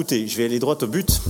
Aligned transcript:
écoutez, 0.00 0.26
je 0.26 0.38
vais 0.38 0.46
aller 0.46 0.58
droit 0.58 0.78
au 0.80 0.86
but. 0.86 1.20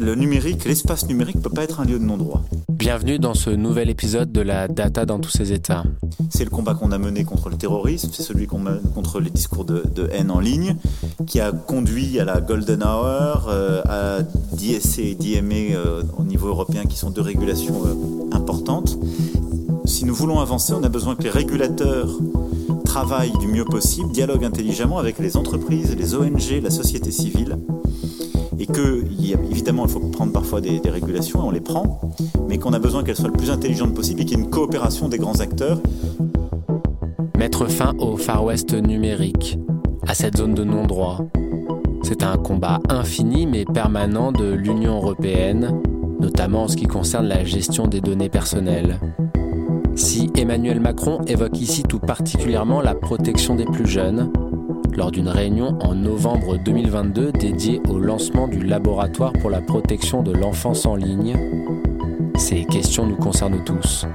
Le 0.00 0.16
numérique, 0.16 0.64
l'espace 0.64 1.06
numérique 1.06 1.36
ne 1.36 1.42
peut 1.42 1.50
pas 1.50 1.62
être 1.62 1.78
un 1.78 1.84
lieu 1.84 1.96
de 1.96 2.02
non-droit. 2.02 2.42
Bienvenue 2.72 3.20
dans 3.20 3.34
ce 3.34 3.50
nouvel 3.50 3.88
épisode 3.88 4.32
de 4.32 4.40
la 4.40 4.66
data 4.66 5.06
dans 5.06 5.20
tous 5.20 5.30
ses 5.30 5.52
états. 5.52 5.84
C'est 6.30 6.42
le 6.42 6.50
combat 6.50 6.74
qu'on 6.74 6.90
a 6.90 6.98
mené 6.98 7.22
contre 7.22 7.50
le 7.50 7.56
terrorisme, 7.56 8.10
c'est 8.12 8.24
celui 8.24 8.48
qu'on 8.48 8.58
mène 8.58 8.80
contre 8.96 9.20
les 9.20 9.30
discours 9.30 9.64
de, 9.64 9.84
haine 10.10 10.32
en 10.32 10.40
ligne, 10.40 10.74
qui 11.28 11.38
a 11.38 11.52
conduit 11.52 12.18
à 12.18 12.24
la 12.24 12.40
Golden 12.40 12.82
Hour, 12.82 13.46
euh, 13.48 13.82
à 13.84 14.22
DSC 14.54 14.98
et 14.98 15.14
DMA 15.14 15.76
euh, 15.76 16.02
au 16.18 16.24
niveau 16.24 16.48
européen, 16.48 16.82
qui 16.82 16.98
sont 16.98 17.10
deux 17.10 17.22
régulations 17.22 17.80
euh, 17.86 18.36
importantes. 18.36 18.98
Si 19.84 20.04
nous 20.04 20.16
voulons 20.16 20.40
avancer, 20.40 20.72
on 20.72 20.82
a 20.82 20.88
besoin 20.88 21.14
que 21.14 21.22
les 21.22 21.30
régulateurs 21.30 22.10
travaillent 22.96 23.36
du 23.38 23.46
mieux 23.46 23.66
possible, 23.66 24.10
dialoguent 24.10 24.46
intelligemment 24.46 24.96
avec 24.96 25.18
les 25.18 25.36
entreprises, 25.36 25.94
les 25.94 26.14
ONG, 26.14 26.62
la 26.62 26.70
société 26.70 27.10
civile, 27.10 27.58
et 28.58 28.64
que, 28.64 29.04
évidemment, 29.50 29.84
il 29.84 29.90
faut 29.90 30.00
prendre 30.00 30.32
parfois 30.32 30.62
des, 30.62 30.80
régulations, 30.86 31.40
et 31.40 31.46
on 31.46 31.50
les 31.50 31.60
prend, 31.60 32.00
mais 32.48 32.56
qu'on 32.56 32.72
a 32.72 32.78
besoin 32.78 33.04
qu'elles 33.04 33.16
soient 33.16 33.28
le 33.28 33.34
plus 33.34 33.50
intelligentes 33.50 33.92
possible 33.92 34.22
et 34.22 34.24
qu'il 34.24 34.38
y 34.38 34.40
ait 34.40 34.44
une 34.44 34.48
coopération 34.48 35.10
des 35.10 35.18
grands 35.18 35.40
acteurs. 35.40 35.78
Mettre 37.36 37.66
fin 37.66 37.92
au 37.98 38.16
Far 38.16 38.42
West 38.44 38.72
numérique, 38.72 39.58
à 40.08 40.14
cette 40.14 40.38
zone 40.38 40.54
de 40.54 40.64
non-droit, 40.64 41.18
c'est 42.02 42.22
un 42.22 42.38
combat 42.38 42.80
infini 42.88 43.44
mais 43.44 43.66
permanent 43.66 44.32
de 44.32 44.54
l'Union 44.54 44.96
européenne, 44.96 45.82
notamment 46.18 46.62
en 46.62 46.68
ce 46.68 46.78
qui 46.78 46.86
concerne 46.86 47.26
la 47.26 47.44
gestion 47.44 47.88
des 47.88 48.00
données 48.00 48.30
personnelles. 48.30 48.98
Si 49.96 50.30
Emmanuel 50.36 50.78
Macron 50.78 51.22
évoque 51.26 51.58
ici 51.58 51.82
tout 51.82 51.98
particulièrement 51.98 52.82
la 52.82 52.94
protection 52.94 53.54
des 53.54 53.64
plus 53.64 53.86
jeunes, 53.86 54.30
lors 54.94 55.10
d'une 55.10 55.28
réunion 55.28 55.78
en 55.80 55.94
novembre 55.94 56.58
2022 56.58 57.32
dédiée 57.32 57.80
au 57.88 57.98
lancement 57.98 58.46
du 58.46 58.62
laboratoire 58.62 59.32
pour 59.32 59.48
la 59.48 59.62
protection 59.62 60.22
de 60.22 60.32
l'enfance 60.32 60.84
en 60.84 60.96
ligne. 60.96 61.34
Ces 62.36 62.66
questions 62.66 63.06
nous 63.06 63.16
concernent 63.16 63.64
tous. 63.64 64.06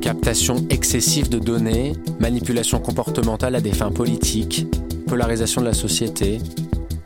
Captation 0.00 0.56
excessive 0.68 1.28
de 1.28 1.38
données, 1.38 1.92
manipulation 2.18 2.80
comportementale 2.80 3.54
à 3.54 3.60
des 3.60 3.72
fins 3.72 3.92
politiques, 3.92 4.66
polarisation 5.06 5.60
de 5.60 5.66
la 5.66 5.74
société, 5.74 6.40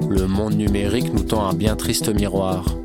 le 0.08 0.26
monde 0.26 0.54
numérique 0.54 1.12
nous 1.12 1.24
tend 1.24 1.46
un 1.46 1.52
bien 1.52 1.76
triste 1.76 2.08
miroir. 2.08 2.77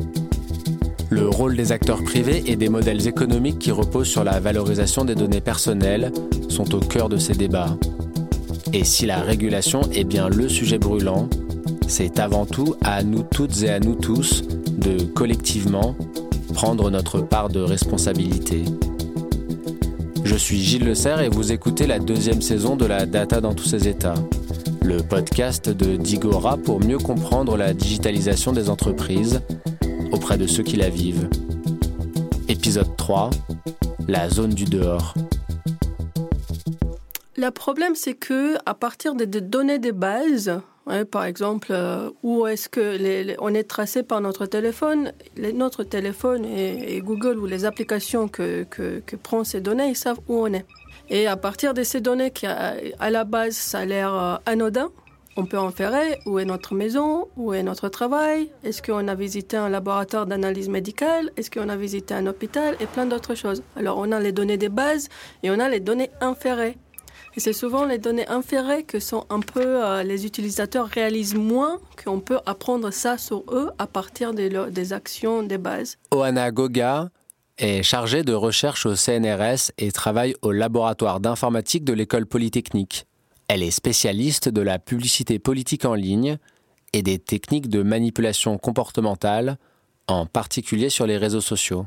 Le 1.14 1.30
rôle 1.30 1.56
des 1.56 1.72
acteurs 1.72 2.04
privés 2.04 2.42
et 2.48 2.56
des 2.56 2.70
modèles 2.70 3.08
économiques 3.08 3.60
qui 3.60 3.70
reposent 3.70 4.08
sur 4.08 4.24
la 4.24 4.40
valorisation 4.40 5.06
des 5.06 5.14
données 5.14 5.42
personnelles 5.42 6.12
sont 6.50 6.74
au 6.74 6.80
cœur 6.80 7.08
de 7.08 7.18
ces 7.18 7.36
débats. 7.36 7.78
Et 8.74 8.84
si 8.84 9.06
la 9.06 9.22
régulation 9.22 9.82
est 9.92 10.06
bien 10.06 10.28
le 10.28 10.50
sujet 10.50 10.80
brûlant, 10.80 11.30
c'est 11.88 12.20
avant 12.20 12.48
tout 12.48 12.74
à 12.82 13.04
nous 13.04 13.22
toutes 13.22 13.62
et 13.62 13.70
à 13.70 13.80
nous 13.80 13.94
tous 13.94 14.42
de 14.76 15.04
collectivement 15.04 15.96
prendre 16.56 16.90
notre 16.90 17.22
part 17.22 17.50
de 17.50 17.60
responsabilité. 17.60 18.64
Je 20.24 20.36
suis 20.36 20.62
Gilles 20.62 20.86
Le 20.86 20.96
Serre 20.96 21.22
et 21.22 21.30
vous 21.30 21.52
écoutez 21.52 21.86
la 21.86 22.00
deuxième 22.00 22.42
saison 22.42 22.76
de 22.76 22.88
la 22.88 23.06
Data 23.06 23.40
dans 23.40 23.54
tous 23.54 23.66
ses 23.66 23.88
états, 23.88 24.16
le 24.82 25.04
podcast 25.04 25.70
de 25.70 25.96
Digora 25.96 26.58
pour 26.58 26.84
mieux 26.84 26.98
comprendre 26.98 27.56
la 27.56 27.76
digitalisation 27.76 28.52
des 28.52 28.68
entreprises 28.72 29.42
auprès 30.14 30.38
de 30.38 30.48
ceux 30.48 30.64
qui 30.64 30.78
la 30.78 30.90
vivent. 30.90 31.28
Épisode 32.48 32.96
3 32.96 33.32
La 34.08 34.30
zone 34.30 34.54
du 34.54 34.66
dehors. 34.66 35.14
Le 37.36 37.50
problème, 37.50 37.96
c'est 37.96 38.14
que 38.14 38.56
à 38.66 38.76
partir 38.76 39.16
des 39.16 39.26
données 39.26 39.80
de 39.80 39.92
base, 39.92 40.62
par 41.12 41.26
exemple, 41.26 41.70
euh, 41.72 42.10
où 42.22 42.46
est-ce 42.46 42.70
que 42.70 43.36
on 43.40 43.54
est 43.54 43.64
tracé 43.64 44.04
par 44.04 44.22
notre 44.22 44.46
téléphone, 44.46 45.14
notre 45.56 45.84
téléphone 45.84 46.46
et, 46.46 47.02
Google 47.02 47.40
ou 47.40 47.46
les 47.46 47.66
applications 47.66 48.28
que, 48.28 48.64
que, 48.70 49.02
que 49.06 49.44
ces 49.44 49.62
données, 49.62 49.90
ils 49.90 49.96
savent 49.96 50.20
où 50.28 50.36
on 50.36 50.54
est. 50.54 50.66
Et 51.10 51.28
à 51.28 51.36
partir 51.36 51.74
de 51.74 51.84
ces 51.84 52.02
données 52.02 52.32
qui, 52.32 52.46
à, 52.46 53.10
la 53.10 53.24
base, 53.24 53.56
ça 53.56 53.80
a 53.80 53.86
l'air 53.86 54.14
euh, 54.14 54.36
anodin, 54.46 54.90
on 55.36 55.46
peut 55.46 55.58
inférer 55.58 56.20
où 56.26 56.40
est 56.40 56.46
notre 56.46 56.76
maison, 56.76 57.28
où 57.38 57.54
est 57.54 57.64
notre 57.64 57.90
travail, 57.90 58.50
est-ce 58.64 58.82
qu'on 58.82 59.08
a 59.08 59.16
visité 59.16 59.58
un 59.58 59.70
laboratoire 59.70 60.26
d'analyse 60.26 60.70
médicale, 60.70 61.32
est-ce 61.38 61.50
qu'on 61.50 61.70
a 61.70 61.76
visité 61.76 62.14
un 62.14 62.28
hôpital? 62.28 62.76
Et 62.80 62.86
plein 62.86 63.06
d'autres 63.06 63.36
choses. 63.36 63.64
Alors 63.76 63.98
on 63.98 64.12
a 64.12 64.20
les 64.20 64.32
données 64.32 64.58
des 64.58 64.70
bases 64.70 65.10
et 65.42 65.50
on 65.50 65.60
a 65.60 65.70
les 65.70 65.80
données 65.80 66.12
inférées. 66.22 66.78
Et 67.36 67.40
c'est 67.40 67.54
souvent 67.54 67.86
les 67.86 67.98
données 67.98 68.28
inférées 68.28 68.84
que 68.84 69.00
sont 69.00 69.26
un 69.32 69.40
peu 69.40 69.84
euh, 69.84 70.04
les 70.04 70.28
utilisateurs 70.28 70.86
réalisent 70.86 71.34
moins 71.34 71.80
qu'on 72.04 72.20
peut 72.20 72.40
apprendre 72.46 72.92
ça 72.92 73.18
sur 73.18 73.44
eux 73.50 73.72
à 73.80 73.88
partir 73.88 74.34
des, 74.34 74.50
des 74.70 74.94
actions 74.94 75.42
des 75.42 75.58
bases. 75.58 75.98
Oana 76.12 76.52
Goga 76.52 77.10
est 77.58 77.82
chargée 77.82 78.24
de 78.24 78.34
recherche 78.34 78.86
au 78.86 78.96
CNRS 78.96 79.72
et 79.80 79.92
travaille 79.92 80.36
au 80.44 80.52
laboratoire 80.52 81.20
d'informatique 81.20 81.84
de 81.84 81.94
l'école 81.94 82.28
polytechnique. 82.28 83.08
Elle 83.48 83.64
est 83.64 83.72
spécialiste 83.72 84.50
de 84.50 84.62
la 84.62 84.80
publicité 84.80 85.40
politique 85.40 85.86
en 85.86 85.96
ligne 85.96 86.38
et 86.94 87.02
des 87.02 87.20
techniques 87.20 87.70
de 87.70 87.84
manipulation 87.84 88.58
comportementale, 88.58 89.58
en 90.08 90.26
particulier 90.26 90.90
sur 90.90 91.08
les 91.08 91.18
réseaux 91.18 91.42
sociaux. 91.42 91.86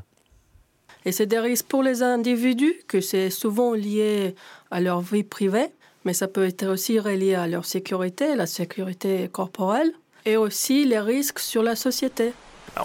Et 1.05 1.11
c'est 1.11 1.25
des 1.25 1.39
risques 1.39 1.67
pour 1.67 1.83
les 1.83 2.03
individus, 2.03 2.75
que 2.87 2.99
c'est 2.99 3.29
souvent 3.29 3.73
lié 3.73 4.35
à 4.71 4.81
leur 4.81 5.01
vie 5.01 5.23
privée, 5.23 5.67
mais 6.03 6.13
ça 6.13 6.27
peut 6.27 6.45
être 6.45 6.67
aussi 6.67 6.99
relié 6.99 7.35
à 7.35 7.47
leur 7.47 7.65
sécurité, 7.65 8.35
la 8.35 8.45
sécurité 8.45 9.29
corporelle, 9.31 9.91
et 10.25 10.35
aussi 10.35 10.85
les 10.85 10.99
risques 10.99 11.39
sur 11.39 11.63
la 11.63 11.75
société. 11.75 12.33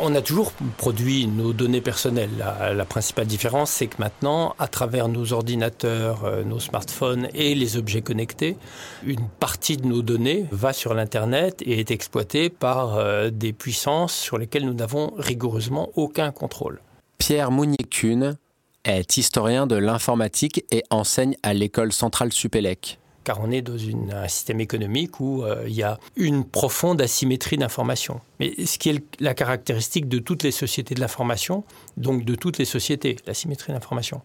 On 0.00 0.14
a 0.14 0.22
toujours 0.22 0.53
produit 0.76 1.26
nos 1.26 1.53
données 1.53 1.80
personnelles. 1.80 2.30
La, 2.75 2.84
principale 2.84 3.26
différence, 3.26 3.70
c'est 3.70 3.86
que 3.86 3.97
maintenant, 3.98 4.54
à 4.58 4.69
travers 4.69 5.08
nos 5.08 5.32
ordinateurs, 5.32 6.25
euh, 6.25 6.44
nos 6.44 6.60
smartphones 6.60 7.28
et 7.34 7.54
les 7.54 7.76
objets 7.76 8.03
connectés, 8.03 8.56
une 9.04 9.28
partie 9.41 9.76
de 9.76 9.86
nos 9.86 10.03
données 10.03 10.47
va 10.50 10.72
sur 10.72 10.94
l'Internet 10.94 11.62
et 11.62 11.80
est 11.80 11.91
exploitée 11.91 12.50
par 12.50 12.97
euh, 12.97 13.30
des 13.30 13.53
puissances 13.53 14.14
sur 14.14 14.38
lesquelles 14.38 14.66
nous 14.66 14.75
n'avons 14.75 15.12
rigoureusement 15.16 15.91
aucun 15.94 16.30
contrôle. 16.32 16.80
Pierre 17.19 17.50
Mounier-Kuhn 17.50 18.36
est 18.84 19.16
historien 19.16 19.66
de 19.66 19.76
l'informatique 19.76 20.64
et 20.70 20.82
enseigne 20.91 21.36
à 21.42 21.54
l'école 21.54 21.92
centrale 21.92 22.32
Supélec. 22.32 22.98
Car 23.25 23.41
on 23.41 23.50
est 23.50 23.62
dans 23.62 23.77
un 24.12 24.28
système 24.28 24.60
économique 24.60 25.21
où 25.21 25.43
euh, 25.43 25.65
il 25.66 25.75
y 25.75 25.83
a 25.83 25.99
une 26.16 26.44
profonde 26.44 27.00
asymétrie 27.00 27.56
d'information. 27.56 28.21
Mais 28.41 28.66
ce 28.66 28.78
qui 28.78 28.91
est 28.91 29.03
la 29.21 29.34
caractéristique 29.34 30.09
de 30.09 30.19
toutes 30.19 30.43
les 30.43 30.50
sociétés 30.50 30.94
de 30.94 31.00
l'information, 31.00 31.65
donc 31.97 32.25
de 32.25 32.34
toutes 32.34 32.59
les 32.59 32.65
sociétés, 32.65 33.16
l'asymétrie 33.27 33.72
d'information. 33.72 34.22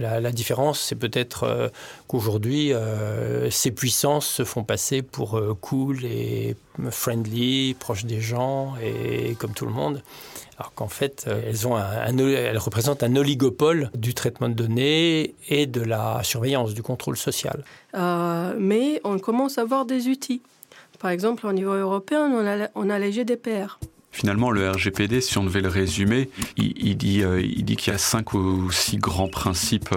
La, 0.00 0.32
différence, 0.32 0.80
c'est 0.80 0.96
peut-être 0.96 1.44
euh, 1.44 1.68
qu'aujourd'hui, 2.08 2.72
euh, 2.72 3.50
ces 3.50 3.70
puissances 3.70 4.26
se 4.26 4.44
font 4.44 4.64
passer 4.64 5.02
pour 5.02 5.40
cool 5.60 6.04
et 6.04 6.56
friendly, 6.90 7.74
proches 7.74 8.06
des 8.06 8.20
gens 8.20 8.74
et 8.82 9.34
comme 9.38 9.52
tout 9.52 9.66
le 9.66 9.72
monde 9.72 10.02
alors 10.60 10.74
qu'en 10.74 10.88
fait, 10.88 11.24
euh, 11.26 11.40
elles, 11.46 12.58
représentent 12.58 13.02
un 13.02 13.16
oligopole 13.16 13.90
du 13.94 14.12
traitement 14.12 14.50
de 14.50 14.54
données 14.54 15.34
et 15.48 15.66
de 15.66 15.80
la 15.80 16.20
surveillance, 16.22 16.74
du 16.74 16.82
contrôle 16.82 17.16
social. 17.16 17.64
Euh, 17.94 18.54
mais 18.58 19.00
on 19.04 19.18
commence 19.18 19.56
à 19.56 19.62
avoir 19.62 19.86
des 19.86 20.08
outils. 20.08 20.42
Par 20.98 21.12
exemple, 21.12 21.46
au 21.46 21.52
niveau 21.52 21.72
européen, 21.72 22.30
on 22.30 22.46
a, 22.46 22.68
on 22.74 22.90
a 22.90 22.98
les 22.98 23.10
GDPR. 23.10 23.80
Finalement, 24.12 24.50
le 24.50 24.68
RGPD, 24.68 25.20
si 25.20 25.38
on 25.38 25.44
devait 25.44 25.60
le 25.60 25.68
résumer, 25.68 26.30
il, 26.56 26.96
dit, 26.96 27.22
euh, 27.22 27.40
il 27.40 27.64
dit 27.64 27.76
qu'il 27.76 27.92
y 27.92 27.96
a 27.96 27.98
cinq 27.98 28.34
ou 28.34 28.70
six 28.72 28.96
grands 28.96 29.28
principes 29.28 29.94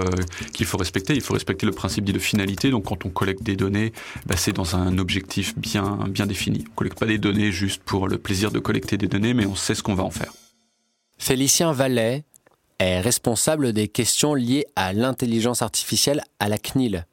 qu'il 0.53 0.67
faut 0.67 0.77
respecter. 0.77 1.15
Il 1.15 1.21
faut 1.21 1.33
respecter 1.33 1.65
le 1.65 1.71
principe 1.71 2.03
dit 2.03 2.13
de 2.13 2.19
finalité. 2.19 2.69
Donc, 2.69 2.85
quand 2.85 3.05
on 3.05 3.09
collecte 3.09 3.41
des 3.41 3.55
données, 3.55 3.91
bah, 4.27 4.35
c'est 4.37 4.53
dans 4.53 4.75
un 4.75 4.99
objectif 4.99 5.57
bien, 5.57 5.97
défini. 6.27 6.63
On 6.71 6.75
collecte 6.75 6.99
pas 6.99 7.07
des 7.07 7.17
données 7.17 7.51
juste 7.51 7.81
pour 7.83 8.07
le 8.07 8.17
plaisir 8.19 8.51
de 8.51 8.59
collecter 8.59 8.97
des 8.97 9.07
données, 9.07 9.33
mais 9.33 9.45
on 9.45 9.55
sait 9.55 9.73
ce 9.73 9.81
qu'on 9.81 9.95
va 9.95 10.03
en 10.03 10.11
faire. 10.11 10.31
Félicien 11.17 11.71
Vallet 11.71 12.23
est 12.79 12.99
responsable 12.99 13.73
des 13.73 13.87
questions 13.87 14.35
liées 14.35 14.65
à 14.75 14.93
l'intelligence 14.93 15.61
artificielle 15.61 16.21
à 16.39 16.49
la 16.49 16.57
CNIL, 16.57 17.05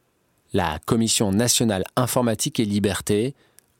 la 0.52 0.78
Commission 0.84 1.32
nationale 1.32 1.84
informatique 1.96 2.60
et 2.60 2.64
liberté, 2.64 3.34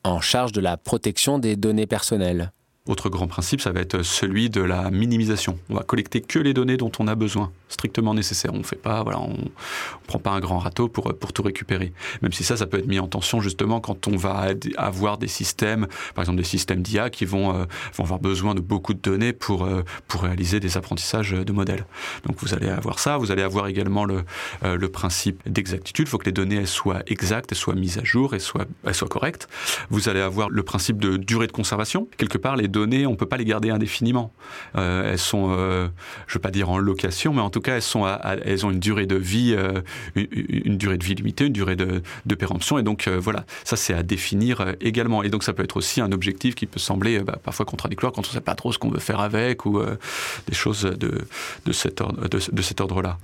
en 0.05 0.20
charge 0.20 0.52
de 0.52 0.61
la 0.61 0.76
protection 0.76 1.38
des 1.38 1.56
données 1.56 1.87
personnelles. 1.87 2.52
Autre 2.90 3.08
grand 3.08 3.28
principe, 3.28 3.60
ça 3.60 3.70
va 3.70 3.78
être 3.78 4.02
celui 4.02 4.50
de 4.50 4.60
la 4.60 4.90
minimisation. 4.90 5.56
On 5.69 5.76
va 5.76 5.84
collecter 5.84 6.20
que 6.20 6.40
les 6.40 6.52
données 6.52 6.76
dont 6.76 6.90
on 6.98 7.06
a 7.06 7.14
besoin, 7.14 7.52
strictement 7.70 8.12
nécessaire. 8.12 8.52
On 8.52 8.62
fait 8.62 8.76
pas, 8.76 9.02
voilà, 9.02 9.20
on, 9.20 9.37
prend 10.06 10.19
pas 10.19 10.32
un 10.32 10.40
grand 10.40 10.58
râteau 10.58 10.88
pour 10.88 11.14
pour 11.14 11.32
tout 11.32 11.43
récupérer. 11.43 11.93
Même 12.20 12.32
si 12.32 12.44
ça, 12.44 12.56
ça 12.56 12.67
peut 12.67 12.78
être 12.78 12.87
mis 12.87 12.99
en 12.99 13.06
tension 13.06 13.40
justement 13.40 13.81
quand 13.81 14.08
on 14.08 14.17
va 14.17 14.49
avoir 14.76 15.17
des 15.17 15.28
systèmes, 15.28 15.87
par 16.14 16.22
exemple 16.22 16.38
des 16.38 16.44
systèmes 16.44 16.82
d'IA 16.82 17.11
qui 17.11 17.25
vont 17.25 17.55
euh, 17.55 17.64
vont 17.94 18.05
avoir 18.05 18.20
besoin 18.20 18.55
de 18.55 18.61
beaucoup 18.61 18.93
de 18.93 19.00
données 19.00 19.32
pour 19.32 19.64
euh, 19.64 19.84
pour 20.08 20.22
réaliser 20.22 20.61
des 20.61 20.76
apprentissages 20.76 21.31
de 21.31 21.52
modèles. 21.52 21.87
Donc 22.26 22.37
vous 22.40 22.55
allez 22.55 22.69
avoir 22.69 22.99
ça. 22.99 23.17
Vous 23.17 23.31
allez 23.31 23.43
avoir 23.43 23.69
également 23.69 24.05
le 24.05 24.25
euh, 24.64 24.76
le 24.76 24.88
principe 24.88 25.40
d'exactitude. 25.49 26.06
Il 26.08 26.11
faut 26.11 26.19
que 26.19 26.26
les 26.26 26.32
données 26.32 26.56
elles 26.56 26.67
soient 26.67 27.02
exactes, 27.06 27.52
elles 27.52 27.58
soient 27.58 27.75
mises 27.75 27.99
à 27.99 28.05
jour, 28.05 28.34
et 28.34 28.40
soient 28.40 28.67
elles 28.84 28.94
soient 28.94 29.08
correctes. 29.08 29.49
Vous 29.90 30.08
allez 30.08 30.20
avoir 30.20 30.50
le 30.50 30.62
principe 30.62 30.99
de 30.99 31.17
durée 31.17 31.46
de 31.46 31.52
conservation. 31.52 32.08
Quelque 32.17 32.38
part, 32.38 32.56
les 32.56 32.69
données, 32.69 33.06
on 33.06 33.17
peut 33.17 33.26
pas 33.26 33.37
les 33.37 33.44
garder 33.44 33.70
indéfiniment. 33.70 34.32
Euh, 34.76 35.12
elles 35.12 35.19
sont, 35.19 35.49
euh, 35.50 35.88
je 36.26 36.34
veux 36.34 36.40
pas 36.40 36.50
dire 36.50 36.70
en 36.70 36.78
location, 36.78 37.32
mais 37.32 37.40
en 37.40 37.50
tout 37.50 37.59
cas, 37.60 37.76
elles 37.76 37.82
sont, 37.82 38.06
elles 38.06 38.66
ont 38.66 38.70
une 38.70 38.80
durée 38.80 39.06
de 39.06 39.16
vie, 39.16 39.54
euh, 39.56 39.80
une, 40.16 40.76
durée 40.76 40.98
de 40.98 41.04
vie 41.04 41.14
limitée, 41.14 41.46
une 41.46 41.52
durée 41.52 41.76
de, 41.76 42.02
de 42.26 42.34
péremption, 42.34 42.78
et 42.78 42.82
donc 42.82 43.08
euh, 43.08 43.18
voilà, 43.20 43.44
ça 43.64 43.76
c'est 43.76 43.94
à 43.94 44.02
définir 44.02 44.60
euh, 44.60 44.72
également. 44.80 45.22
Et 45.22 45.28
donc 45.28 45.42
ça 45.42 45.52
peut 45.52 45.62
être 45.62 45.76
aussi 45.76 46.00
un 46.00 46.12
objectif 46.12 46.54
qui 46.54 46.66
peut 46.66 46.80
sembler 46.80 47.20
bah, 47.20 47.38
parfois 47.42 47.66
contradictoire 47.66 48.12
quand 48.12 48.26
on 48.26 48.30
sait 48.30 48.40
pas 48.40 48.54
trop 48.54 48.72
ce 48.72 48.78
qu'on 48.78 48.90
veut 48.90 49.00
faire 49.00 49.20
avec 49.20 49.66
ou 49.66 49.80
des 50.46 50.54
choses 50.54 50.82
de, 50.82 51.26
de 51.64 51.72
cet 51.72 52.00
ordre, 52.00 52.28
de, 52.28 52.62
cet 52.62 52.80
ordre-là. 52.80 53.18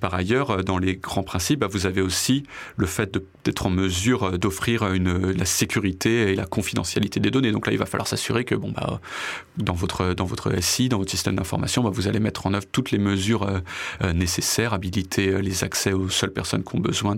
par 0.00 0.14
ailleurs, 0.14 0.64
dans 0.64 0.78
les 0.78 0.96
grands 0.96 1.22
principes, 1.22 1.60
bah, 1.60 1.68
vous 1.70 1.86
avez 1.86 2.00
aussi 2.00 2.44
le 2.76 2.86
fait 2.86 3.18
d'être 3.44 3.66
en 3.66 3.70
mesure 3.70 4.38
d'offrir 4.38 4.88
la 4.88 5.44
sécurité 5.44 6.32
et 6.32 6.34
la 6.34 6.46
confidentialité 6.46 7.20
des 7.20 7.30
données. 7.30 7.52
Donc 7.52 7.66
là, 7.66 7.72
il 7.72 7.78
va 7.78 7.86
falloir 7.86 8.06
s'assurer 8.06 8.44
que 8.44 8.54
bon 8.54 8.70
bah 8.70 9.00
dans 9.56 9.74
votre 9.74 10.14
dans 10.14 10.24
votre 10.24 10.52
SI, 10.62 10.88
dans 10.88 10.98
votre 10.98 11.10
système 11.10 11.36
d'information, 11.36 11.82
bah, 11.82 11.90
vous 11.92 12.08
allez 12.08 12.20
mettre 12.20 12.46
en 12.46 12.54
œuvre 12.54 12.66
toutes 12.70 12.90
les 12.90 12.98
mesures 12.98 13.46
nécessaires, 14.12 14.72
habiliter 14.72 15.28
euh, 15.28 15.38
les 15.38 15.64
accès 15.64 15.92
aux 15.92 16.08
seules 16.08 16.32
personnes 16.32 16.64
qui 16.64 16.76
ont 16.76 16.80
besoin 16.80 17.16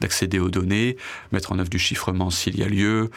d'accéder 0.00 0.38
aux 0.38 0.50
données, 0.50 0.96
mettre 1.32 1.52
en 1.52 1.58
œuvre 1.58 1.68
du 1.68 1.78
chiffrement 1.78 2.30
s'il 2.30 2.58
y 2.58 2.62
a 2.62 2.68
lieu, 2.68 3.10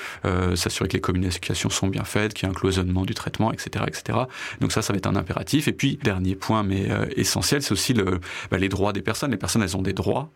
s'assurer 0.56 0.88
que 0.88 0.94
les 0.94 1.02
communications 1.02 1.70
sont 1.70 1.88
bien 1.88 2.04
faites, 2.04 2.34
qu'il 2.34 2.48
y 2.48 2.48
a 2.48 2.52
un 2.52 2.56
cloisonnement 2.56 3.06
du 3.06 3.14
traitement, 3.14 3.52
etc., 3.52 3.86
etc. 3.88 4.20
Donc 4.62 4.72
ça, 4.72 4.82
ça 4.82 4.94
va 4.94 4.98
être 4.98 5.08
un 5.08 5.16
impératif. 5.16 5.68
Et 5.68 5.74
puis 5.74 6.00
dernier 6.04 6.36
point, 6.36 6.64
mais 6.64 6.88
essentiel, 7.16 7.62
c'est 7.62 7.72
aussi 7.72 7.94
le, 7.94 8.20
bah, 8.52 8.58
les 8.58 8.70
droits 8.70 8.94
des 8.94 9.02
personnes. 9.02 9.32
Les 9.32 9.38
personnes, 9.38 9.64
elles 9.64 9.78
ont 9.78 9.82
des 9.82 9.94
droits 9.94 10.30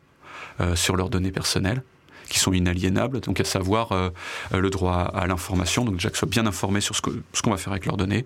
sur 0.75 0.96
leurs 0.96 1.10
données 1.10 1.31
personnelles 1.31 1.84
qui 2.30 2.40
sont 2.40 2.54
inaliénables, 2.54 3.20
donc 3.20 3.40
à 3.40 3.44
savoir 3.44 3.92
euh, 3.92 4.10
le 4.52 4.70
droit 4.70 4.96
à 5.14 5.28
l'information, 5.28 5.86
donc 5.86 5.96
déjà 5.96 6.10
qu'ils 6.10 6.18
soient 6.18 6.28
bien 6.28 6.46
informés 6.46 6.81
sur 6.81 6.96
ce 6.96 7.02
qu'on 7.02 7.52
va 7.52 7.58
faire 7.58 7.74
avec 7.74 7.86
leurs 7.86 7.98
données, 7.98 8.25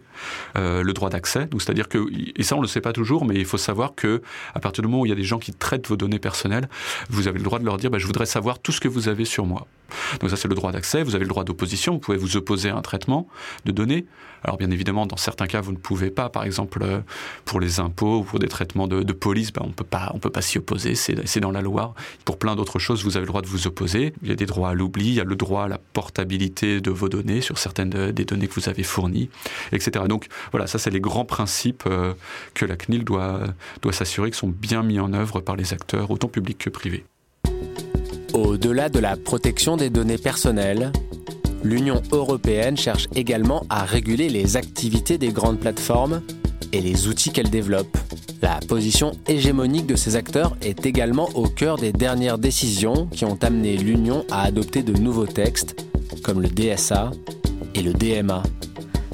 euh, 0.55 0.83
le 0.83 0.93
droit 0.93 1.09
d'accès, 1.09 1.45
donc 1.45 1.61
c'est-à-dire 1.61 1.87
que, 1.89 2.05
et 2.35 2.43
ça 2.43 2.55
on 2.55 2.61
le 2.61 2.67
sait 2.67 2.81
pas 2.81 2.93
toujours, 2.93 3.25
mais 3.25 3.35
il 3.35 3.45
faut 3.45 3.57
savoir 3.57 3.95
que 3.95 4.21
à 4.53 4.59
partir 4.59 4.81
du 4.81 4.87
moment 4.87 5.01
où 5.01 5.05
il 5.05 5.09
y 5.09 5.13
a 5.13 5.15
des 5.15 5.23
gens 5.23 5.39
qui 5.39 5.53
traitent 5.53 5.87
vos 5.87 5.97
données 5.97 6.19
personnelles, 6.19 6.69
vous 7.09 7.27
avez 7.27 7.37
le 7.37 7.43
droit 7.43 7.59
de 7.59 7.65
leur 7.65 7.77
dire, 7.77 7.89
bah, 7.89 7.99
je 7.99 8.05
voudrais 8.05 8.25
savoir 8.25 8.59
tout 8.59 8.71
ce 8.71 8.79
que 8.79 8.87
vous 8.87 9.07
avez 9.07 9.25
sur 9.25 9.45
moi. 9.45 9.67
Donc 10.19 10.29
ça 10.29 10.35
c'est 10.35 10.47
le 10.47 10.55
droit 10.55 10.71
d'accès, 10.71 11.03
vous 11.03 11.15
avez 11.15 11.25
le 11.25 11.29
droit 11.29 11.43
d'opposition, 11.43 11.93
vous 11.93 11.99
pouvez 11.99 12.17
vous 12.17 12.37
opposer 12.37 12.69
à 12.69 12.75
un 12.75 12.81
traitement 12.81 13.27
de 13.65 13.71
données. 13.71 14.05
Alors 14.47 14.57
bien 14.57 14.71
évidemment, 14.71 15.05
dans 15.05 15.17
certains 15.17 15.45
cas, 15.45 15.59
vous 15.59 15.73
ne 15.73 15.77
pouvez 15.77 16.09
pas, 16.09 16.29
par 16.29 16.45
exemple 16.45 16.81
euh, 16.81 17.01
pour 17.43 17.59
les 17.59 17.81
impôts 17.81 18.19
ou 18.19 18.23
pour 18.23 18.39
des 18.39 18.47
traitements 18.47 18.87
de, 18.87 19.11
police, 19.11 19.51
ben, 19.51 19.61
on 19.65 19.71
peut 19.71 19.83
pas, 19.83 20.09
on 20.13 20.19
peut 20.19 20.29
pas 20.29 20.41
s'y 20.41 20.57
opposer, 20.57 20.95
c'est 20.95 21.39
dans 21.41 21.51
la 21.51 21.61
loi. 21.61 21.93
Pour 22.23 22.39
plein 22.39 22.55
d'autres 22.55 22.79
choses, 22.79 23.03
vous 23.03 23.17
avez 23.17 23.25
le 23.25 23.27
droit 23.27 23.41
de 23.41 23.47
vous 23.47 23.67
opposer. 23.67 24.13
Il 24.23 24.29
y 24.29 24.31
a 24.31 24.35
des 24.35 24.45
droits 24.45 24.69
à 24.69 24.73
l'oubli, 24.73 25.07
il 25.07 25.13
y 25.15 25.19
a 25.19 25.25
le 25.25 25.35
droit 25.35 25.65
à 25.65 25.67
la 25.67 25.77
portabilité 25.77 26.79
de 26.79 26.91
vos 26.91 27.09
données 27.09 27.41
sur 27.41 27.57
certaines 27.57 27.89
des 27.89 28.23
données 28.23 28.47
que 28.47 28.53
vous 28.53 28.69
avez 28.69 28.83
fournies, 28.83 29.29
etc. 29.73 30.05
Donc 30.07 30.27
voilà, 30.51 30.65
ça 30.65 30.79
c'est 30.79 30.91
les 30.91 31.01
grands 31.01 31.25
principes 31.25 31.83
euh, 31.85 32.13
que 32.53 32.65
la 32.65 32.77
CNIL 32.77 33.03
doit, 33.03 33.41
doit 33.81 33.93
s'assurer 33.93 34.29
qu'ils 34.29 34.39
sont 34.39 34.47
bien 34.47 34.81
mis 34.81 35.01
en 35.01 35.11
œuvre 35.11 35.41
par 35.41 35.57
les 35.57 35.73
acteurs, 35.73 36.09
autant 36.09 36.29
publics 36.29 36.57
que 36.57 36.69
privés. 36.69 37.03
Au-delà 38.33 38.87
de 38.87 38.99
la 38.99 39.17
protection 39.17 39.75
des 39.75 39.89
données 39.89 40.17
personnelles, 40.17 40.93
l'Union 41.67 42.01
européenne 42.11 42.77
cherche 42.77 43.07
également 43.13 43.63
à 43.69 43.83
réguler 43.83 44.29
les 44.29 44.55
activités 44.55 45.17
des 45.17 45.29
grandes 45.29 45.59
plateformes 45.59 46.21
et 46.71 46.81
les 46.81 47.07
outils 47.07 47.31
qu'elles 47.31 47.49
développent. 47.49 47.97
La 48.41 48.59
position 48.67 49.11
hégémonique 49.27 49.85
de 49.85 49.95
ces 49.95 50.15
acteurs 50.15 50.55
est 50.61 50.85
également 50.85 51.29
au 51.35 51.47
cœur 51.47 51.77
des 51.77 51.91
dernières 51.91 52.37
décisions 52.37 53.07
qui 53.07 53.25
ont 53.25 53.37
amené 53.41 53.75
l'Union 53.75 54.25
à 54.31 54.43
adopter 54.43 54.81
de 54.81 54.93
nouveaux 54.93 55.25
textes, 55.25 55.85
comme 56.23 56.41
le 56.41 56.47
DSA 56.47 57.11
et 57.75 57.81
le 57.81 57.93
DMA. 57.93 58.43